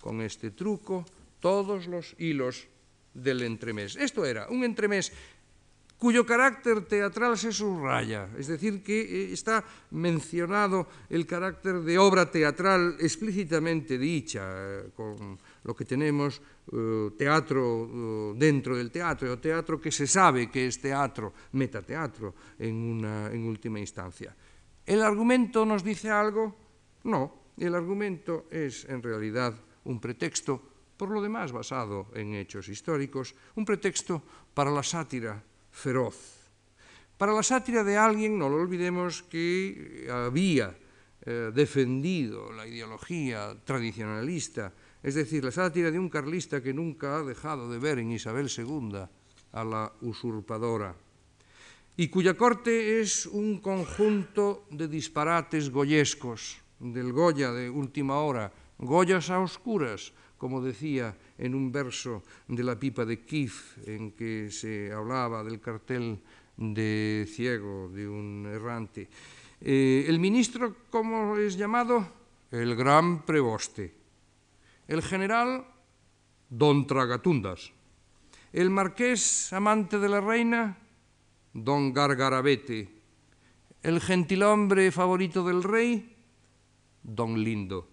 [0.00, 1.04] con este truco
[1.40, 2.68] todos los hilos
[3.14, 3.96] del entremés.
[3.96, 5.12] Esto era un entremés
[6.02, 9.62] cuyo carácter teatral se subraya, es decir, que eh, está
[9.94, 16.42] mencionado el carácter de obra teatral explícitamente dicha, eh, con lo que tenemos
[16.74, 22.74] eh, teatro dentro del teatro, o teatro que se sabe que es teatro, metateatro en,
[22.74, 24.34] una, en última instancia.
[24.82, 26.50] ¿El argumento nos dice algo?
[27.06, 29.54] No, el argumento es en realidad
[29.86, 30.58] un pretexto,
[30.98, 34.18] por lo demás basado en hechos históricos, un pretexto
[34.50, 36.46] para la sátira feroz.
[37.18, 40.76] Para la sátira de alguien, no lo olvidemos, que había
[41.24, 47.22] eh, defendido la ideología tradicionalista, es decir, la sátira de un carlista que nunca ha
[47.22, 49.06] dejado de ver en Isabel II
[49.52, 50.94] a la usurpadora,
[51.96, 59.30] y cuya corte es un conjunto de disparates goyescos, del Goya de última hora, Goyas
[59.30, 64.90] a oscuras, como decía en un verso de la pipa de Kif, en que se
[64.90, 66.18] hablaba del cartel
[66.56, 69.06] de ciego de un errante.
[69.60, 72.04] Eh, el ministro, ¿cómo es llamado?
[72.50, 73.94] El gran preboste.
[74.88, 75.64] El general,
[76.50, 77.70] don Tragatundas.
[78.52, 80.76] El marqués, amante de la reina,
[81.52, 82.90] don Gargarabete.
[83.80, 86.16] El gentilhombre favorito del rey,
[87.00, 87.91] don Lindo.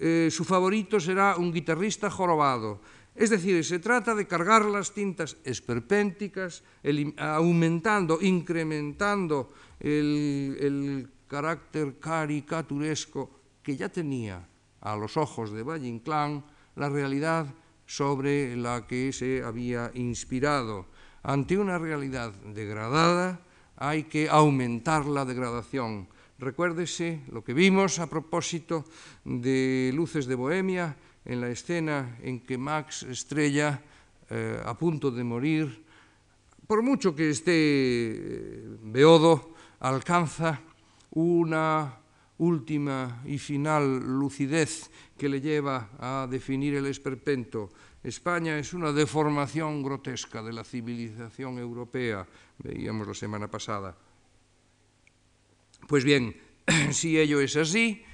[0.00, 2.80] eh, su favorito será un guitarrista jorobado.
[3.14, 12.00] Es decir, se trata de cargar las tintas esperpénticas, el, aumentando, incrementando el, el carácter
[12.00, 13.30] caricaturesco
[13.62, 14.48] que ya tenía
[14.80, 16.44] a los ojos de Valle Inclán
[16.76, 17.46] la realidad
[17.84, 20.86] sobre la que se había inspirado.
[21.22, 23.40] Ante una realidad degradada
[23.76, 26.08] hay que aumentar la degradación.
[26.40, 28.88] Recuérdese lo que vimos a propósito
[29.28, 30.96] de Luces de Bohemia
[31.28, 33.84] en la escena en que Max Estrella,
[34.32, 35.84] eh, a punto de morir,
[36.64, 39.52] por mucho que esté eh, Beodo,
[39.84, 40.64] alcanza
[41.12, 42.00] una
[42.40, 44.88] última y final lucidez
[45.20, 47.68] que le lleva a definir el esperpento.
[48.00, 52.24] España es una deformación grotesca de la civilización europea,
[52.56, 53.92] veíamos la semana pasada.
[55.90, 56.36] Pues bien,
[56.92, 58.04] si ello es así,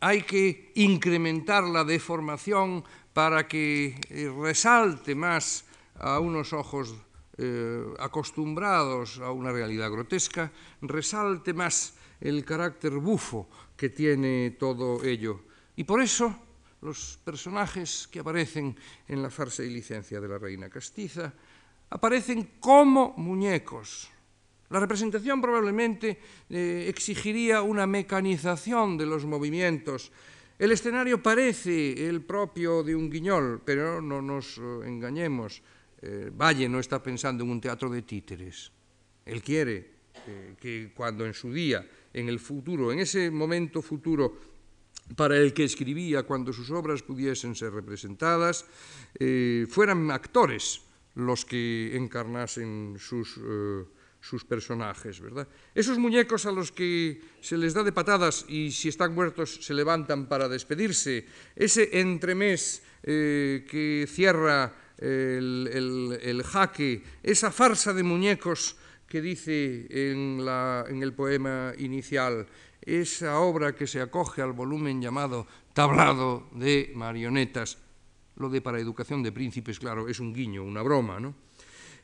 [0.00, 2.82] hay que incrementar la deformación
[3.12, 5.64] para que eh, resalte más
[6.00, 6.96] a unos ojos
[7.38, 15.42] eh, acostumbrados a una realidad grotesca, resalte más el carácter bufo que tiene todo ello.
[15.76, 16.34] Y por eso
[16.80, 18.74] los personajes que aparecen
[19.06, 21.32] en la farsa y licencia de la reina castiza
[21.88, 24.11] aparecen como muñecos.
[24.72, 30.10] La representación probablemente eh, exigiría una mecanización de los movimientos.
[30.58, 35.60] El escenario parece el propio de un guiñol, pero no nos eh, engañemos.
[36.00, 38.72] Eh, Valle no está pensando en un teatro de títeres.
[39.26, 39.92] Él quiere
[40.58, 44.40] que cuando en su día, en el futuro, en ese momento futuro,
[45.16, 48.64] para el que escribía cuando sus obras pudiesen ser representadas,
[49.68, 50.82] fueran actores
[51.14, 53.40] los que encarnasen sus,
[54.22, 55.46] sus, personajes, ¿verdad?
[55.74, 59.74] Esos muñecos a los que se les da de patadas y si están muertos se
[59.74, 68.76] levantan para despedirse, ese entremés eh, que cierra el, el, jaque, esa farsa de muñecos
[69.08, 72.46] que dice en el poema inicial,
[72.80, 77.78] esa obra que se acoge al volumen llamado Tablado de Marionetas.
[78.36, 81.34] Lo de para educación de príncipes, claro, es un guiño, una broma, ¿no?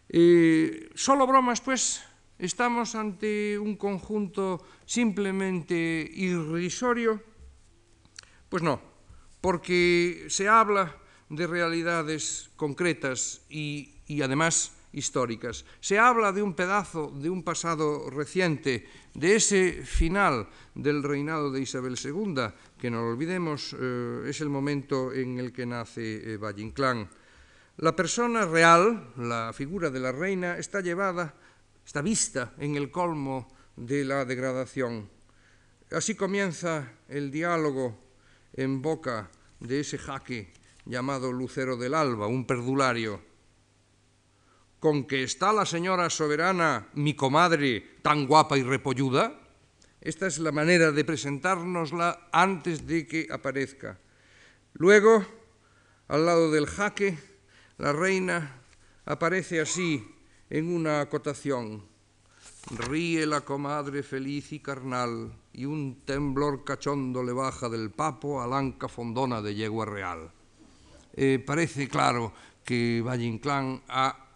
[0.09, 2.03] Eh, solo bromas, pues,
[2.39, 7.23] estamos ante un conjunto simplemente irrisorio.
[8.49, 8.81] Pues no,
[9.41, 10.97] porque se habla
[11.29, 15.67] de realidades concretas y, además históricas.
[15.81, 21.61] Se habla de un pedazo de un pasado reciente, de ese final del reinado de
[21.61, 22.35] Isabel II,
[22.79, 27.09] que no lo olvidemos, eh, es el momento en el que nace eh, Valle Inclán.
[27.77, 31.35] La persona real, la figura de la reina, está llevada,
[31.89, 35.09] está vista en el colmo de la degradación.
[35.91, 37.99] Así comienza el diálogo
[38.53, 40.53] en boca de ese jaque
[40.85, 43.23] llamado Lucero del Alba, un perdulario
[44.79, 49.41] con que está la señora soberana, mi comadre, tan guapa y repolluda?
[50.03, 53.99] Esta es la manera de presentárnosla antes de que aparezca.
[54.75, 55.25] Luego,
[56.09, 57.19] al lado del jaque,
[57.79, 58.61] la reina
[59.07, 60.18] aparece así
[60.51, 61.83] en una acotación.
[62.71, 68.47] Ríe la comadre feliz y carnal, y un temblor cachondo le baja del papo a
[68.47, 70.31] lanca fondona de yegua real.
[71.15, 72.33] Eh, parece claro
[72.65, 74.27] que Valle Inclán ha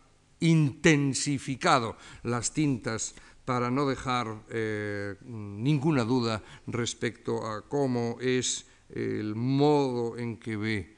[0.40, 10.16] intensificado las tintas para no dejar eh, ninguna duda respecto a cómo es el modo
[10.16, 10.96] en que ve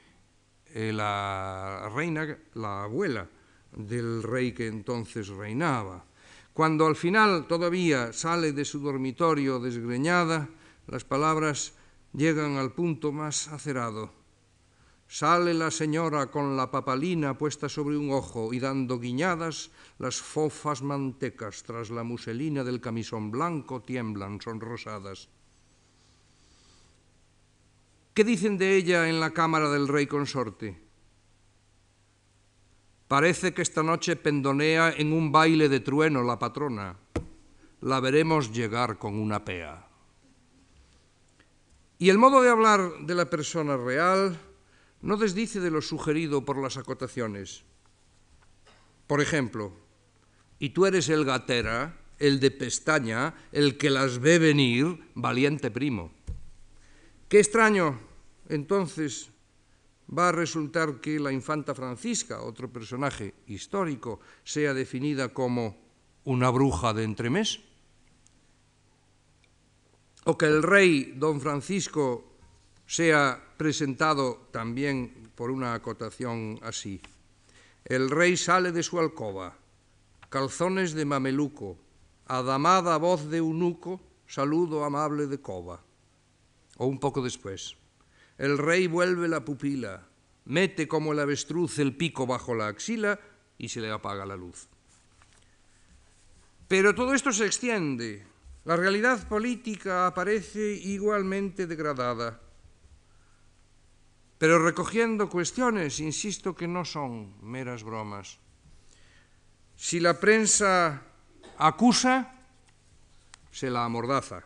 [0.73, 3.29] eh, la reina, la abuela
[3.75, 6.05] del rey que entonces reinaba.
[6.53, 10.49] Cuando al final todavía sale de su dormitorio desgreñada,
[10.87, 11.73] las palabras
[12.13, 14.25] llegan al punto más acerado
[15.07, 20.81] Sale la señora con la papalina puesta sobre un ojo y dando guiñadas, las fofas
[20.81, 25.29] mantecas tras la muselina del camisón blanco tiemblan, son rosadas.
[28.15, 30.84] ¿Qué dicen de ella en la cámara del rey consorte?
[33.07, 36.97] Parece que esta noche pendonea en un baile de trueno la patrona.
[37.81, 39.87] La veremos llegar con una pea.
[41.99, 44.39] Y el modo de hablar de la persona real
[45.01, 47.63] no desdice de lo sugerido por las acotaciones.
[49.07, 49.71] Por ejemplo,
[50.57, 56.11] y tú eres el gatera, el de pestaña, el que las ve venir, valiente primo.
[57.29, 57.99] Qué extraño,
[58.49, 59.29] entonces,
[60.09, 65.77] va a resultar que la infanta Francisca, otro personaje histórico, sea definida como
[66.25, 67.59] una bruja de entremés.
[70.25, 72.25] O que el rey don Francisco
[72.85, 77.01] sea presentado también por una acotación así.
[77.83, 79.57] El rey sale de su alcoba,
[80.29, 81.77] calzones de mameluco,
[82.25, 85.83] adamada voz de eunuco, saludo amable de coba.
[86.77, 87.77] O un poco después.
[88.37, 90.07] El rey vuelve la pupila,
[90.45, 93.19] mete como el avestruz el pico bajo la axila
[93.57, 94.67] y se le apaga la luz.
[96.67, 98.25] Pero todo esto se extiende.
[98.65, 102.41] La realidad política aparece igualmente degradada
[104.37, 108.37] pero recogiendo cuestiones, insisto que no son meras bromas.
[109.75, 111.01] Si la prensa
[111.57, 112.31] acusa,
[113.51, 114.43] se la amordaza.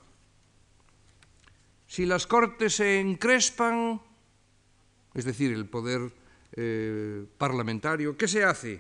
[1.90, 4.00] Si las cortes se encrespan,
[5.16, 6.14] es decir, el poder
[6.54, 8.80] eh, parlamentario, ¿qué se hace?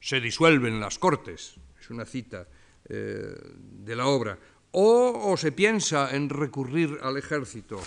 [0.00, 2.48] Se disuelven las cortes, es una cita
[2.88, 3.36] eh,
[3.84, 4.38] de la obra.
[4.72, 7.78] O, o se piensa en recurrir al ejército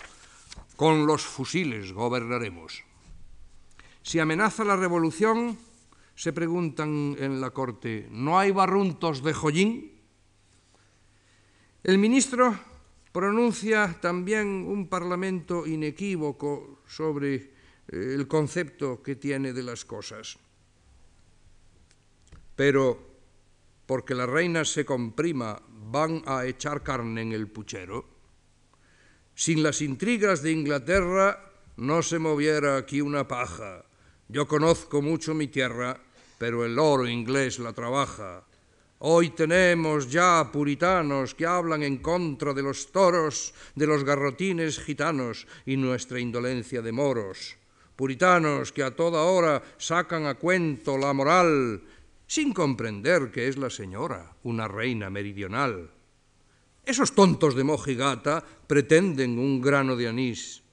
[0.75, 2.83] con los fusiles gobernaremos.
[4.03, 5.57] Si amenaza la revolución,
[6.15, 9.91] Se preguntan en la corte, ¿no hay barruntos de joyín?
[11.83, 12.53] El ministro
[13.13, 17.49] pronuncia también un parlamento inequívoco sobre eh,
[17.87, 20.37] el concepto que tiene de las cosas.
[22.55, 23.13] Pero
[23.85, 28.05] porque la reina se comprima, van a echar carne en el puchero.
[29.35, 33.85] Sin las intrigas de Inglaterra no se moviera aquí una paja.
[34.27, 35.99] Yo conozco mucho mi tierra,
[36.37, 38.43] pero el oro inglés la trabaja.
[39.05, 45.45] Hoy tenemos ya puritanos que hablan en contra de los toros, de los garrotines gitanos
[45.65, 47.57] y nuestra indolencia de moros.
[47.97, 51.83] Puritanos que a toda hora sacan a cuento la moral,
[52.25, 55.91] sin comprender que es la señora una reina meridional.
[56.85, 60.63] Esos tontos de mojigata pretenden un grano de anís,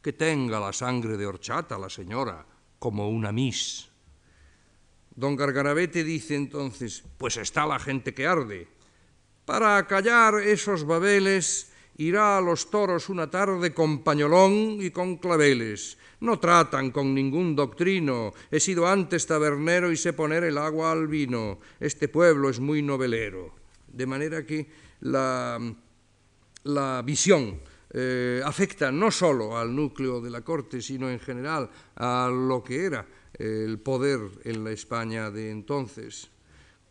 [0.00, 2.46] que tenga la sangre de horchata la señora,
[2.78, 3.91] como una mis.
[5.14, 8.68] Don Gargarabete dice entonces, pues está la gente que arde.
[9.44, 15.98] Para acallar esos babeles irá a los toros una tarde con pañolón y con claveles.
[16.20, 18.32] No tratan con ningún doctrino.
[18.50, 21.58] He sido antes tabernero y sé poner el agua al vino.
[21.78, 23.54] Este pueblo es muy novelero.
[23.88, 24.66] De manera que
[25.00, 25.60] la,
[26.64, 27.60] la visión
[27.90, 32.86] eh, afecta no solo al núcleo de la Corte, sino en general a lo que
[32.86, 33.04] era
[33.34, 36.30] el poder en la España de entonces.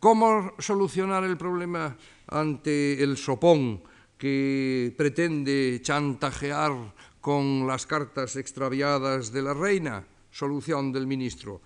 [0.00, 3.82] ¿Cómo solucionar el problema ante el sopón
[4.18, 6.72] que pretende chantajear
[7.20, 10.04] con las cartas extraviadas de la reina?
[10.30, 11.60] Solución del ministro.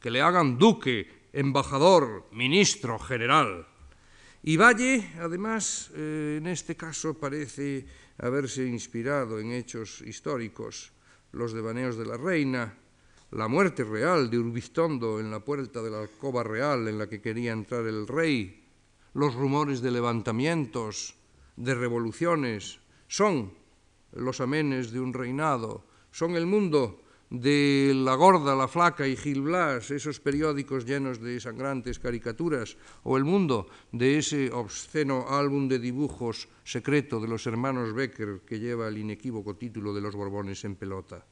[0.00, 3.66] Que le hagan duque, embajador, ministro, general.
[4.42, 7.86] Y Valle, además, eh, en este caso parece
[8.18, 10.92] haberse inspirado en hechos históricos,
[11.32, 12.74] los devaneos de la reina,
[13.32, 17.22] la muerte real de Urbiztondo en la puerta de la alcoba real en la que
[17.22, 18.62] quería entrar el rey,
[19.14, 21.16] los rumores de levantamientos,
[21.56, 23.54] de revoluciones, son
[24.12, 29.40] los amenes de un reinado, son el mundo de La Gorda, La Flaca y Gil
[29.40, 35.78] Blas, esos periódicos llenos de sangrantes caricaturas, o el mundo de ese obsceno álbum de
[35.78, 40.76] dibujos secreto de los hermanos Becker que lleva el inequívoco título de los Borbones en
[40.76, 41.24] pelota.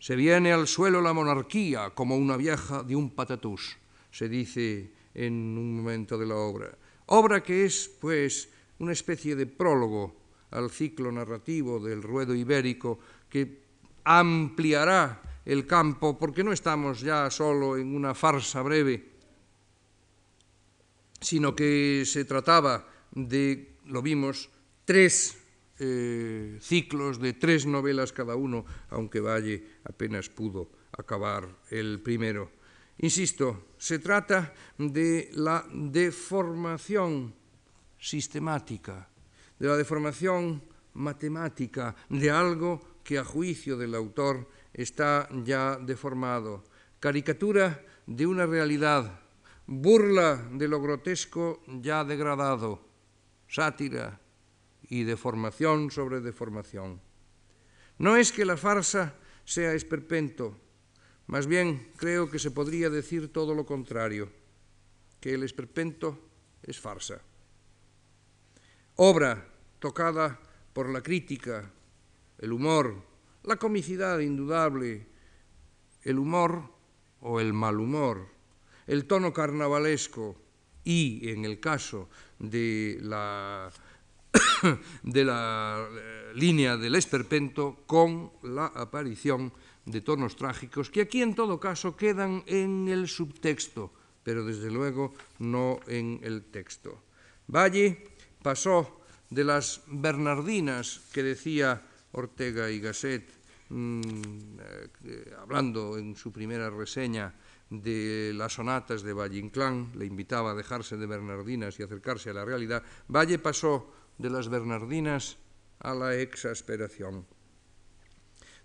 [0.00, 3.76] Se viene al suelo la monarquía como una vieja de un patatús,
[4.10, 6.76] se dice en un momento de la obra.
[7.06, 8.48] Obra que es, pues,
[8.78, 10.16] una especie de prólogo
[10.52, 12.98] al ciclo narrativo del ruedo ibérico
[13.28, 13.60] que
[14.04, 19.04] ampliará el campo, porque no estamos ya solo en una farsa breve,
[21.20, 24.48] sino que se trataba de, lo vimos,
[24.86, 25.39] tres
[25.80, 32.52] eh, ciclos de tres novelas cada uno, aunque Valle apenas pudo acabar el primero.
[32.98, 37.32] Insisto, se trata de la deformación
[37.98, 39.08] sistemática,
[39.58, 40.62] de la deformación
[40.94, 46.62] matemática de algo que a juicio del autor está ya deformado,
[47.00, 49.20] caricatura de una realidad,
[49.66, 52.84] burla de lo grotesco ya degradado,
[53.48, 54.20] sátira
[54.90, 57.00] y deformación sobre deformación.
[57.96, 59.14] No es que la farsa
[59.44, 60.58] sea esperpento,
[61.28, 64.28] más bien creo que se podría decir todo lo contrario,
[65.20, 66.18] que el esperpento
[66.62, 67.22] es farsa.
[68.96, 70.38] Obra tocada
[70.72, 71.70] por la crítica,
[72.38, 73.02] el humor,
[73.44, 75.06] la comicidad indudable,
[76.02, 76.64] el humor
[77.20, 78.28] o el mal humor,
[78.86, 80.36] el tono carnavalesco
[80.82, 83.70] y, en el caso de la
[85.02, 89.52] de la eh, línea del esperpento, con la aparición
[89.84, 93.90] de tonos trágicos que aquí en todo caso quedan en el subtexto,
[94.22, 97.02] pero desde luego no en el texto.
[97.48, 98.04] Valle
[98.42, 99.00] pasó
[99.30, 103.26] de las Bernardinas que decía Ortega y Gasset,
[103.70, 104.00] mm,
[105.04, 107.34] eh, hablando en su primera reseña
[107.70, 112.34] de las sonatas de Valle Inclán, le invitaba a dejarse de Bernardinas y acercarse a
[112.34, 115.38] la realidad, Valle pasó de las Bernardinas
[115.80, 117.24] a la exasperación.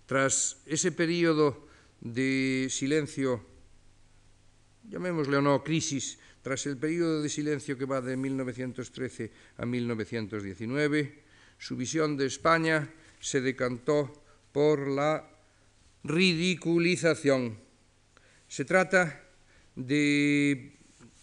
[0.04, 1.66] Tras ese periodo
[2.00, 3.40] de silencio,
[4.84, 11.24] llamémosle o no crisis, tras el periodo de silencio que va de 1913 a 1919,
[11.58, 14.12] su visión de España se decantó
[14.52, 15.26] por la
[16.04, 17.58] ridiculización.
[18.46, 19.24] Se trata
[19.74, 20.76] de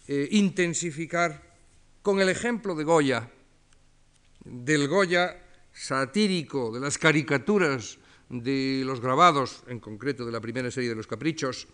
[0.08, 1.40] eh, intensificar
[2.02, 3.30] con el ejemplo de Goya,
[4.44, 5.40] del Goya
[5.72, 11.06] satírico, de las caricaturas, de los grabados, en concreto de la primera serie de los
[11.06, 11.68] caprichos,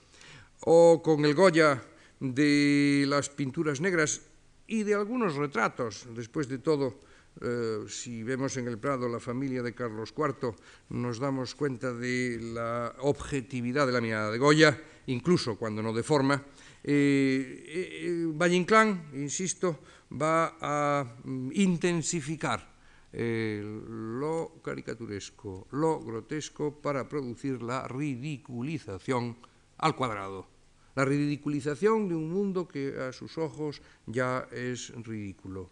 [0.60, 1.82] o con el Goya
[2.20, 4.22] de las pinturas negras
[4.66, 6.06] y de algunos retratos.
[6.14, 7.00] Después de todo,
[7.40, 10.54] eh, si vemos en el Prado la familia de Carlos IV,
[10.90, 16.44] nos damos cuenta de la objetividad de la mirada de Goya, incluso cuando no deforma.
[16.82, 19.80] Eh, eh, Valle Inclán, insisto,
[20.10, 22.68] va a mm, intensificar
[23.12, 29.36] eh, lo caricaturesco, lo grotesco, para producir la ridiculización
[29.78, 30.46] al cuadrado.
[30.94, 35.70] La ridiculización de un mundo que a sus ojos ya es ridículo.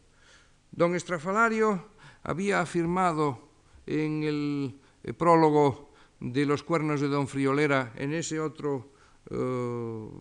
[0.70, 1.90] Don Estrafalario
[2.22, 3.48] había afirmado
[3.86, 8.92] en el eh, prólogo de los cuernos de Don Friolera, en ese otro
[9.30, 9.36] eh,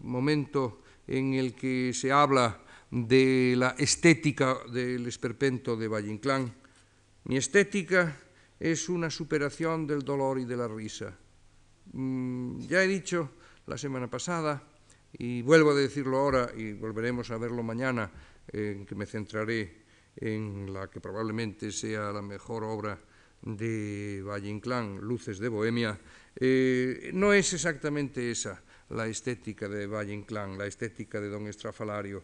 [0.01, 2.61] momento en el que se habla
[2.91, 6.53] de la estética del esperpento de Valle Inclán,
[7.25, 8.15] mi estética
[8.59, 11.17] es una superación del dolor y de la risa.
[11.93, 13.31] Mm, ya he dicho
[13.65, 14.63] la semana pasada,
[15.13, 18.11] y vuelvo a decirlo ahora, y volveremos a verlo mañana,
[18.47, 19.85] en que me centraré
[20.15, 22.97] en la que probablemente sea la mejor obra
[23.41, 25.99] de Valle Inclán, Luces de Bohemia,
[26.35, 32.23] eh, no es exactamente esa la estética de Valle Inclán, la estética de Don Estrafalario.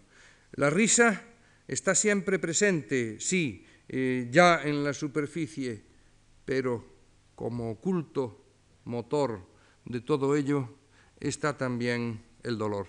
[0.53, 1.23] La risa
[1.67, 5.83] está siempre presente, sí, eh, ya en la superficie,
[6.45, 6.85] pero
[7.35, 8.45] como oculto
[8.85, 9.41] motor
[9.85, 10.69] de todo ello
[11.19, 12.87] está también el dolor.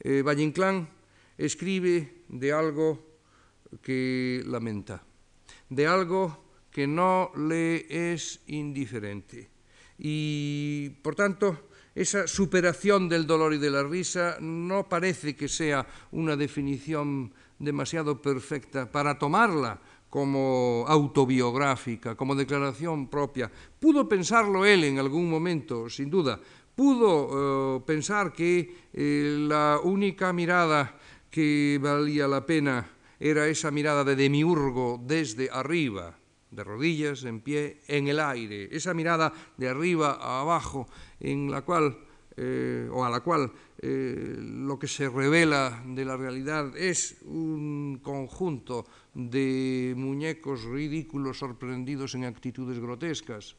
[0.00, 0.88] Eh, Valle Inclán
[1.38, 3.06] escribe de algo
[3.80, 5.04] que lamenta,
[5.68, 9.48] de algo que no le es indiferente.
[9.96, 15.86] Y, por tanto, esa superación del dolor y de la risa no parece que sea
[16.12, 23.50] una definición demasiado perfecta para tomarla como autobiográfica, como declaración propia.
[23.78, 26.40] Pudo pensarlo él en algún momento, sin duda.
[26.74, 30.98] Pudo eh, pensar que eh, la única mirada
[31.30, 32.88] que valía la pena
[33.20, 36.16] era esa mirada de demiurgo desde arriba,
[36.50, 40.88] de rodillas, en pie, en el aire, esa mirada de arriba a abajo,
[41.20, 41.96] en la cual,
[42.36, 48.00] eh, o a la cual eh, lo que se revela de la realidad es un
[48.02, 53.56] conjunto de muñecos ridículos sorprendidos en actitudes grotescas.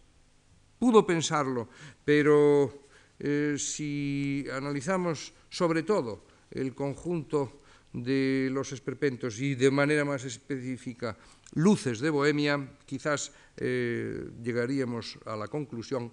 [0.78, 1.70] Pudo pensarlo,
[2.04, 2.88] pero
[3.20, 7.62] eh, si analizamos sobre todo el conjunto
[7.94, 11.18] de los esperpentos y de manera más específica
[11.52, 16.12] luces de Bohemia, quizás eh, llegaríamos a la conclusión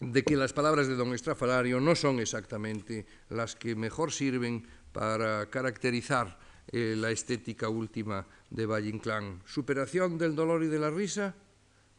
[0.00, 5.48] de que las palabras de don Estrafalario no son exactamente las que mejor sirven para
[5.48, 6.38] caracterizar
[6.68, 9.42] eh, la estética última de Valle Inclán.
[9.46, 11.34] ¿Superación del dolor y de la risa?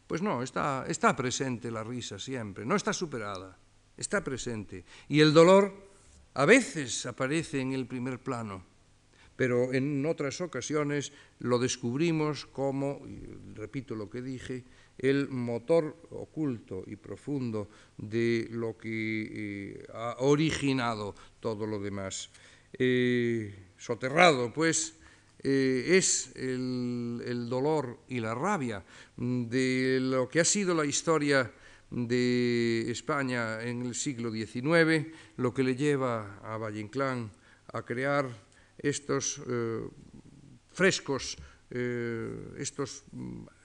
[0.08, 3.58] Pues no, está, está presente la risa siempre, no está superada,
[3.98, 4.86] está presente.
[5.10, 5.74] Y el dolor
[6.36, 8.64] a veces aparece en el primer plano,
[9.36, 13.02] pero en otras ocasiones lo descubrimos como,
[13.54, 14.64] repito lo que dije,
[14.98, 22.30] el motor oculto y profundo de lo que eh, ha originado todo lo demás.
[22.78, 24.96] Eh, soterrado, pues,
[25.44, 28.84] eh, es el, el, dolor y la rabia
[29.18, 31.52] de lo que ha sido la historia
[31.92, 35.08] de España en el siglo XIX,
[35.38, 37.32] lo que le lleva a Valle Inclán
[37.72, 38.28] a crear
[38.78, 39.88] estos eh,
[40.72, 41.38] frescos,
[41.72, 43.04] eh, estos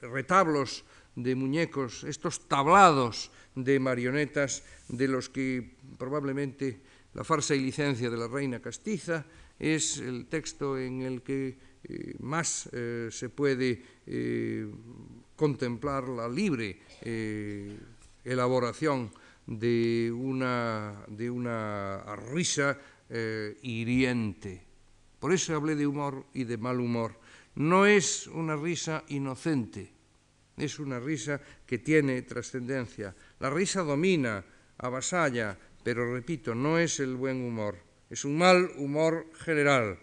[0.01, 0.85] retablos
[1.15, 6.81] de muñecos, estos tablados de marionetas de los que probablemente
[7.15, 9.27] la farsa y licencia de la reina castiza
[9.59, 13.83] es el texto en el que eh, más se puede
[15.37, 16.79] contemplar la libre
[18.25, 19.11] elaboración
[19.47, 22.79] de una, de una risa
[23.63, 24.70] hiriente.
[25.21, 27.21] Por eso hablé de humor y de mal humor.
[27.55, 29.93] No es una risa inocente,
[30.57, 33.15] es una risa que tiene trascendencia.
[33.39, 34.43] La risa domina,
[34.79, 37.77] avasalla, pero repito, no es el buen humor,
[38.09, 39.99] es un mal humor general.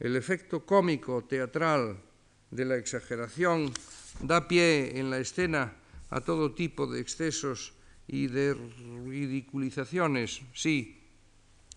[0.00, 2.02] El efecto cómico, teatral
[2.50, 3.70] de la exageración
[4.20, 5.76] da pie en la escena
[6.10, 7.74] a todo tipo de excesos
[8.08, 8.56] y de
[9.06, 10.42] ridiculizaciones.
[10.52, 10.98] Sí,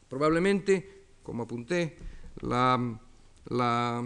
[0.09, 1.97] probablemente, como apunté,
[2.41, 4.03] la,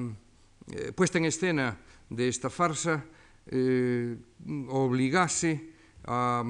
[0.71, 1.77] eh, puesta en escena
[2.09, 3.05] de esta farsa
[3.47, 4.17] eh,
[4.69, 5.73] obligase
[6.05, 6.43] a,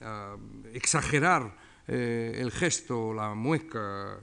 [0.00, 0.36] a
[0.72, 1.56] exagerar
[1.86, 4.18] eh, el gesto, la mueca,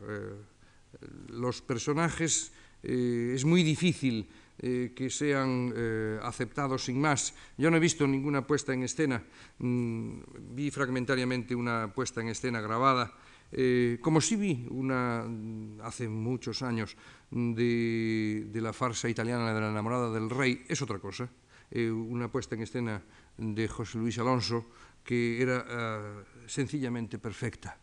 [1.29, 2.51] los personajes,
[2.83, 4.27] es muy difícil
[4.63, 7.33] que sean eh, aceptados sin más.
[7.57, 9.23] Yo no he visto ninguna puesta en escena,
[9.59, 13.11] mm, vi fragmentariamente una puesta en escena grabada,
[13.55, 16.97] eh, como sí vi una mm, hace muchos años
[17.29, 21.29] de, de, la farsa italiana de la enamorada del rey, es otra cosa,
[21.69, 23.01] eh, una puesta en escena
[23.37, 24.65] de José Luis Alonso
[25.03, 27.77] que era uh, sencillamente perfecta.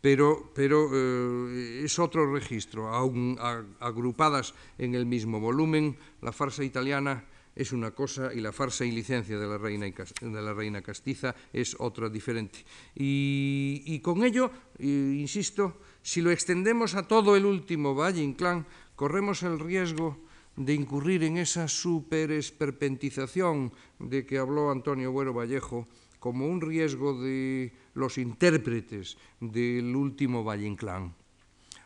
[0.00, 3.38] Pero, pero eh, es otro registro, aún
[3.80, 7.24] agrupadas en el mismo volumen, la farsa italiana
[7.60, 11.34] es una cosa y la farsa y licencia de la reina, de la reina castiza
[11.52, 12.64] es otra diferente.
[12.94, 18.64] Y, con ello, insisto, si lo extendemos a todo el último Valle Inclán,
[18.96, 20.16] corremos el riesgo
[20.56, 25.86] de incurrir en esa superesperpentización de que habló Antonio Buero Vallejo
[26.18, 31.14] como un riesgo de los intérpretes del último Valle Inclán.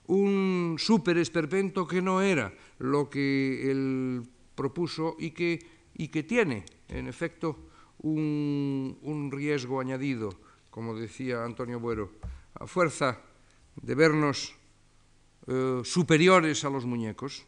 [0.06, 4.22] Un super esperpento que no era lo que él
[4.54, 5.58] propuso y que,
[5.94, 7.56] y que tiene, en efecto,
[7.98, 10.30] un, un riesgo añadido,
[10.70, 12.12] como decía Antonio Buero,
[12.54, 13.20] a fuerza
[13.76, 14.54] de vernos
[15.46, 17.44] eh, superiores a los muñecos,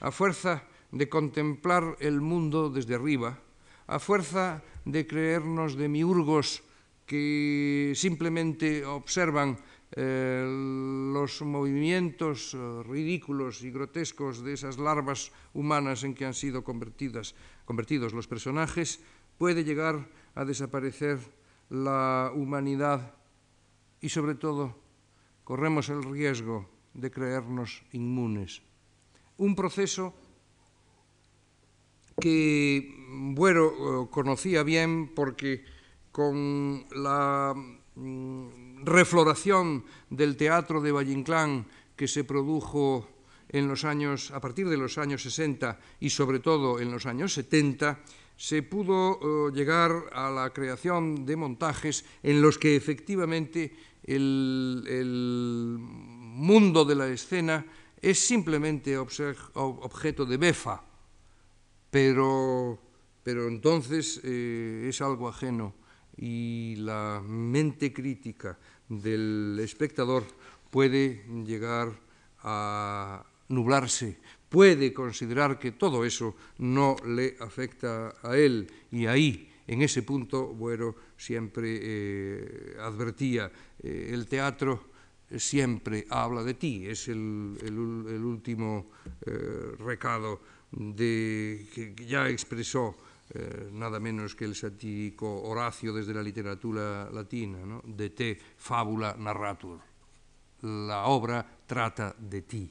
[0.00, 3.38] a fuerza de contemplar el mundo desde arriba,
[3.86, 6.62] a fuerza de creernos demiurgos
[7.04, 9.58] que simplemente observan
[9.92, 10.44] eh,
[11.14, 17.34] los movimientos eh, ridículos y grotescos de esas larvas humanas en que han sido convertidos
[18.12, 19.00] los personajes,
[19.38, 21.18] puede llegar a desaparecer
[21.70, 23.14] la humanidad
[24.00, 24.76] y sobre todo
[25.44, 28.62] corremos el riesgo de creernos inmunes.
[29.38, 30.14] Un proceso
[32.20, 35.64] que Buero eh, conocía bien porque
[36.10, 37.54] con la
[37.94, 41.66] mm, refloración del teatro de Valle Inclán
[41.96, 43.08] que se produjo
[43.48, 47.32] en los años, a partir de los años 60 y sobre todo en los años
[47.32, 48.00] 70,
[48.36, 53.74] se pudo uh, llegar a la creación de montajes en los que efectivamente
[54.04, 57.66] el, el mundo de la escena
[58.00, 60.82] es simplemente objeto de befa,
[61.90, 62.78] pero,
[63.22, 65.74] pero entonces eh, es algo ajeno
[66.18, 68.58] y la mente crítica
[68.88, 70.24] del espectador
[70.70, 71.92] puede llegar
[72.40, 78.70] a nublarse, puede considerar que todo eso no le afecta a él.
[78.90, 83.50] Y ahí, en ese punto, Buero siempre eh, advertía,
[83.82, 84.88] eh, el teatro
[85.36, 88.90] siempre habla de ti, es el, el, el último
[89.26, 90.40] eh, recado
[90.72, 92.96] de, que ya expresó
[93.30, 99.80] eh, nada menos que el satírico Horacio desde la literatura latina, de te fábula narratur.
[100.62, 102.70] La obra trata de ti.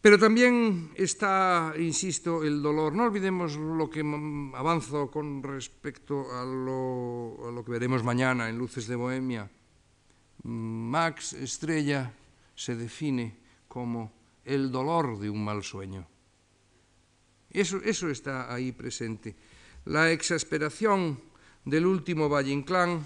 [0.00, 2.94] Pero también está, insisto, el dolor.
[2.94, 4.00] No olvidemos lo que
[4.54, 9.50] avanzo con respecto a lo, a lo que veremos mañana en Luces de Bohemia.
[10.44, 12.14] Max Estrella
[12.54, 13.36] se define
[13.68, 14.12] como
[14.44, 16.06] el dolor de un mal sueño.
[17.50, 19.34] Eso, eso está ahí presente.
[19.86, 21.20] La exasperación
[21.64, 23.04] del último Valle Inclán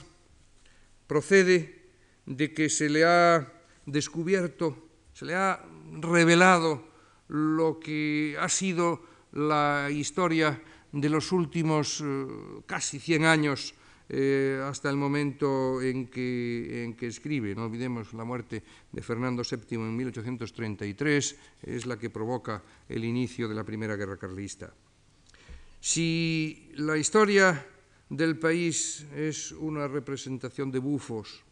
[1.07, 1.83] procede
[2.27, 3.53] de que se le ha
[3.87, 5.65] descubierto, se le ha
[6.01, 6.89] revelado
[7.29, 10.61] lo que ha sido la historia
[10.93, 12.27] de los últimos eh,
[12.67, 13.75] casi 100 años
[14.09, 17.55] eh, hasta el momento en que, en que, escribe.
[17.55, 23.49] No olvidemos la muerte de Fernando VII en 1833, es la que provoca el inicio
[23.49, 24.73] de la Primera Guerra Carlista.
[25.81, 27.67] Si la historia
[28.11, 31.43] del país es una representación de bufos,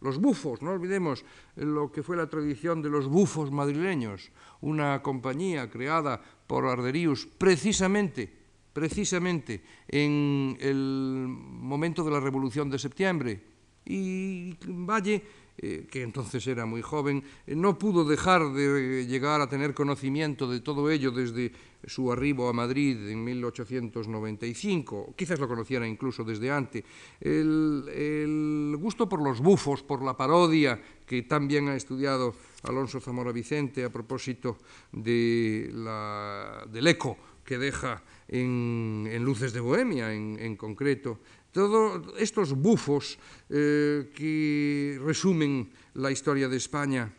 [0.00, 1.24] los bufos, no olvidemos
[1.54, 8.41] lo que fue la tradición de los bufos madrileños, una compañía creada por Arderius precisamente
[8.72, 13.40] precisamente en el momento de la Revolución de septiembre.
[13.84, 15.22] Y Valle,
[15.58, 20.48] eh, que entonces era muy joven, eh, no pudo dejar de llegar a tener conocimiento
[20.48, 21.52] de todo ello desde
[21.84, 26.84] su arribo a Madrid en 1895, quizás lo conociera incluso desde antes.
[27.20, 33.84] El, gusto por los bufos, por la parodia, que también ha estudiado Alonso Zamora Vicente
[33.84, 34.58] a propósito
[34.92, 38.02] de la, del eco que deja
[38.32, 41.20] en, en Luces de Bohemia en, en concreto.
[41.52, 43.18] Todos estos bufos
[43.50, 47.12] eh, que resumen la historia de España.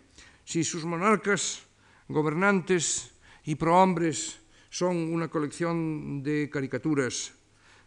[0.43, 1.61] Si sus monarcas,
[2.09, 3.13] gobernantes
[3.45, 4.41] y prohombres
[4.73, 7.31] son una colección de caricaturas,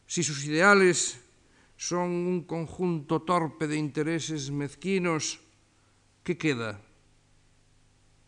[0.07, 1.19] si sus ideales
[1.77, 5.43] son un conjunto torpe de intereses mezquinos,
[6.23, 6.81] ¿qué queda?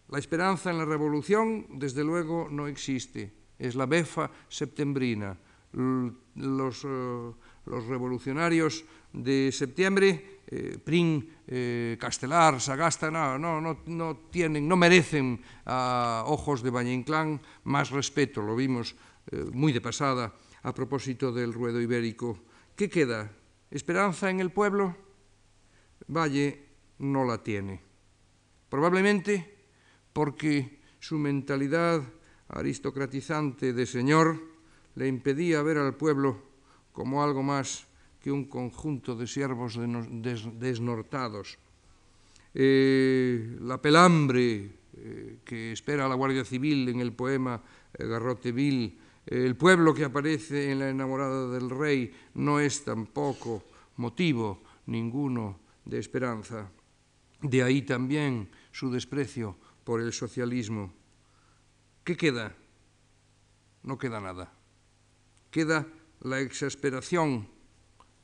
[0.08, 3.37] La esperanza en la revolución, desde luego, no existe.
[3.58, 5.36] Es la befa septembrina.
[5.72, 7.34] Los, uh,
[7.66, 10.78] los revolucionarios de septiembre, eh,
[11.46, 17.40] eh, Castelar, Sagasta, no, no, no, no, tienen, no merecen a ojos de Valle Inclán
[17.64, 18.96] más respeto, lo vimos
[19.30, 20.32] eh, muy de pasada
[20.62, 22.38] a propósito del ruedo ibérico.
[22.76, 23.30] ¿Qué queda?
[23.70, 24.96] ¿Esperanza en el pueblo?
[26.06, 26.64] Valle
[26.98, 27.80] no la tiene.
[28.68, 29.56] Probablemente
[30.12, 32.02] porque su mentalidad
[32.48, 34.40] aristocratizante de señor
[34.94, 36.42] le impedía ver al pueblo
[36.92, 37.86] como algo más
[38.20, 39.78] que un conjunto de siervos
[40.58, 41.58] desnortados.
[42.54, 47.62] Eh, la pelambre eh, que espera la Guardia Civil en el poema
[47.94, 53.62] eh, Garroteville, el pueblo que aparece en la enamorada del rey, no es tampoco
[53.96, 56.70] motivo ninguno de esperanza.
[57.42, 60.92] De ahí también su desprecio por el socialismo.
[62.08, 62.56] ¿Qué queda?
[63.82, 64.50] No queda nada.
[65.50, 65.86] Queda
[66.20, 67.46] la exasperación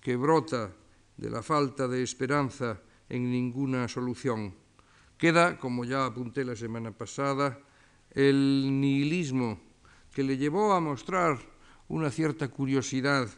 [0.01, 0.73] que brota
[1.19, 2.81] de la falta de esperanza
[3.11, 4.55] en ninguna solución.
[5.19, 7.61] Queda, como ya apunté la semana pasada,
[8.13, 9.61] el nihilismo
[10.15, 11.39] que le llevó a mostrar
[11.89, 13.29] una cierta curiosidad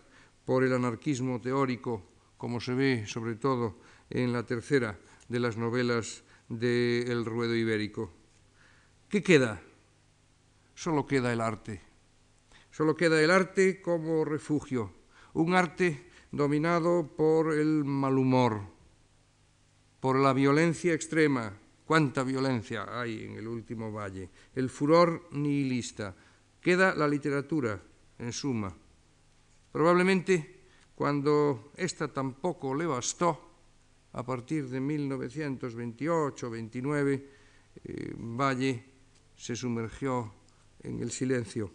[0.45, 3.81] por el anarquismo teórico, como se ve sobre todo
[4.11, 8.13] en la tercera de las novelas de El ruedo ibérico.
[9.09, 9.61] ¿Qué queda?
[10.77, 11.81] Solo queda el arte.
[12.71, 14.93] Solo queda el arte como refugio,
[15.33, 18.61] un arte dominado por el mal humor,
[19.99, 21.57] por la violencia extrema.
[21.87, 24.29] ¿Cuánta violencia hay en el último valle?
[24.55, 26.15] El furor nihilista.
[26.61, 27.81] Queda la literatura,
[28.19, 28.77] en suma.
[29.73, 30.61] Probablemente
[30.95, 33.41] cuando esta tampoco le bastó,
[34.13, 37.25] a partir de 1928-29,
[37.85, 38.85] eh, Valle
[39.37, 40.35] se sumergió
[40.83, 41.71] en el silencio.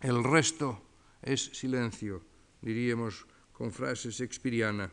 [0.00, 0.82] El resto
[1.22, 2.22] es silencio,
[2.60, 4.90] diríamos con frase shakespeariana.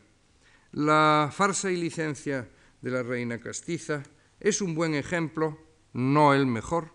[0.74, 2.48] La farsa y licencia
[2.82, 4.04] de la reina castiza
[4.40, 5.58] es un buen ejemplo,
[5.94, 6.92] no el mejor,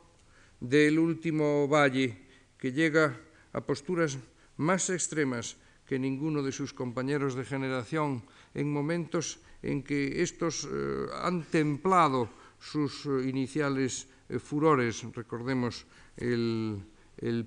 [0.60, 2.26] del último valle
[2.56, 3.20] que llega
[3.52, 4.18] a posturas
[4.56, 5.56] más extremas
[5.86, 8.24] que ninguno de sus compañeros de generación
[8.54, 12.28] en momentos en que estos eh, han templado
[12.58, 15.04] sus eh, iniciales eh, furores.
[15.12, 16.84] Recordemos el,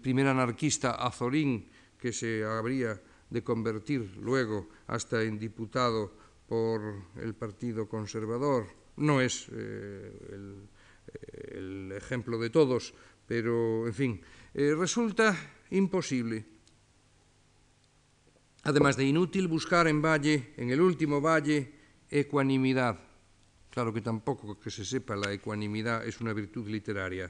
[0.02, 1.68] primer anarquista Azorín
[1.98, 6.14] que se habría de convertir luego hasta en diputado
[6.48, 6.82] por
[7.18, 8.68] el Partido Conservador.
[8.98, 10.70] No es eh, el,
[11.54, 12.94] el, ejemplo de todos,
[13.28, 14.22] pero, en fin,
[14.54, 15.36] eh, resulta
[15.72, 16.46] imposible.
[18.64, 21.72] Además de inútil buscar en Valle, en el último Valle,
[22.10, 23.07] ecuanimidad.
[23.78, 27.30] Claro que tampoco que se sepa la ecuanimidad es una virtud literaria.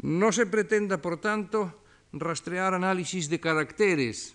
[0.00, 1.84] No se pretenda, por tanto,
[2.16, 4.32] rastrear análisis de caracteres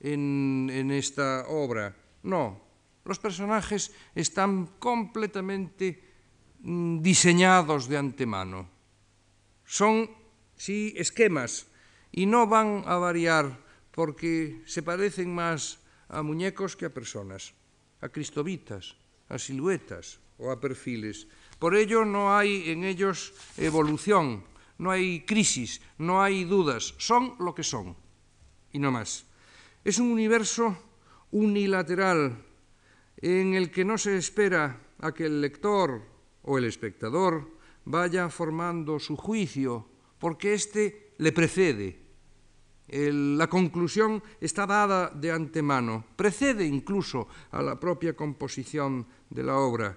[0.00, 1.92] en, en esta obra.
[2.24, 2.64] No,
[3.04, 6.00] los personajes están completamente
[6.64, 8.64] mm, diseñados de antemano.
[9.68, 10.08] Son,
[10.56, 11.68] sí, esquemas
[12.08, 13.52] y no van a variar
[13.92, 15.76] porque se parecen más
[16.08, 17.52] a muñecos que a personas,
[18.00, 18.96] a cristobitas,
[19.28, 21.28] a siluetas, o a perfiles.
[21.58, 24.42] Por ello no hay en ellos evolución,
[24.78, 27.94] no hay crisis, no hay dudas, son lo que son
[28.72, 29.26] y no más.
[29.84, 30.76] Es un universo
[31.30, 32.42] unilateral
[33.18, 36.02] en el que no se espera a que el lector
[36.42, 37.48] o el espectador
[37.84, 39.86] vaya formando su juicio,
[40.18, 41.98] porque éste le precede.
[42.88, 49.96] La conclusión está dada de antemano, precede incluso a la propia composición de la obra.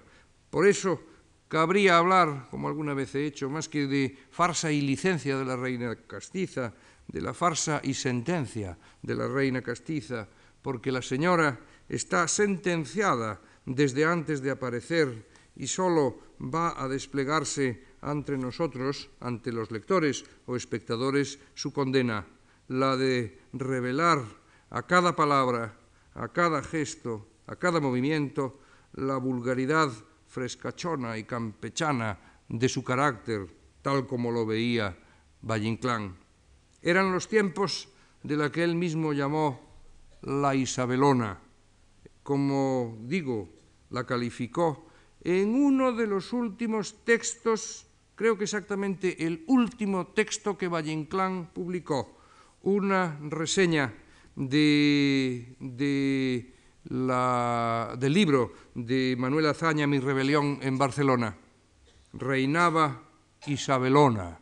[0.54, 1.02] Por eso
[1.48, 5.56] cabría hablar, como alguna vez he hecho, más que de farsa y licencia de la
[5.56, 6.72] reina castiza,
[7.08, 10.28] de la farsa y sentencia de la reina castiza,
[10.62, 15.26] porque la señora está sentenciada desde antes de aparecer
[15.56, 22.28] y sólo va a desplegarse ante nosotros, ante los lectores o espectadores, su condena,
[22.68, 24.22] la de revelar
[24.70, 25.74] a cada palabra,
[26.14, 28.60] a cada gesto, a cada movimiento,
[28.92, 29.90] la vulgaridad
[30.34, 32.18] frescachona y campechana
[32.48, 33.46] de su carácter,
[33.82, 34.98] tal como lo veía
[35.42, 36.16] Valle Inclán.
[36.82, 37.88] Eran los tiempos
[38.24, 39.60] de la que él mismo llamó
[40.22, 41.38] la Isabelona,
[42.24, 43.48] como digo,
[43.90, 44.88] la calificó
[45.20, 51.50] en uno de los últimos textos, creo que exactamente el último texto que Valle Inclán
[51.54, 52.18] publicó,
[52.62, 53.94] una reseña
[54.34, 56.53] de, de
[56.90, 61.36] la, del libro de Manuel Azaña, Mi rebelión en Barcelona.
[62.12, 63.02] Reinaba
[63.46, 64.38] Isabelona.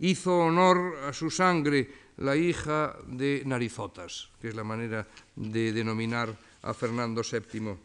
[0.00, 1.88] Hizo honor a su sangre
[2.18, 5.06] la hija de Narizotas, que es la manera
[5.36, 7.76] de denominar a Fernando VII.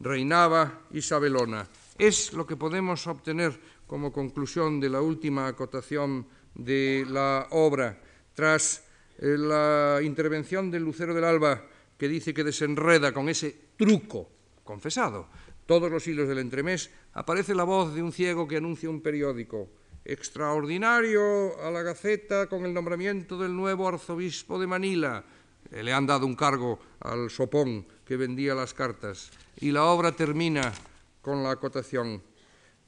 [0.00, 1.66] Reinaba Isabelona.
[1.98, 8.00] Es lo que podemos obtener como conclusión de la última acotación de la obra,
[8.34, 8.84] tras
[9.18, 11.62] eh, la intervención del Lucero del Alba,
[12.00, 14.26] que dice que desenreda con ese truco
[14.64, 15.28] confesado
[15.66, 19.68] todos los hilos del entremés, aparece la voz de un ciego que anuncia un periódico.
[20.02, 25.22] Extraordinario a la Gaceta con el nombramiento del nuevo arzobispo de Manila.
[25.70, 29.30] Eh, le han dado un cargo al sopón que vendía las cartas.
[29.60, 30.72] Y la obra termina
[31.20, 32.22] con la acotación.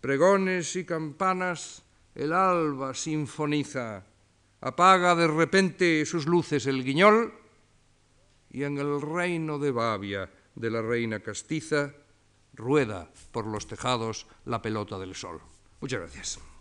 [0.00, 1.84] Pregones y campanas,
[2.14, 4.06] el alba sinfoniza.
[4.62, 7.41] Apaga de repente sus luces el guiñol
[8.52, 11.94] y en el reino de Babia de la reina castiza
[12.54, 15.40] rueda por los tejados la pelota del sol.
[15.80, 16.51] Muchas gracias.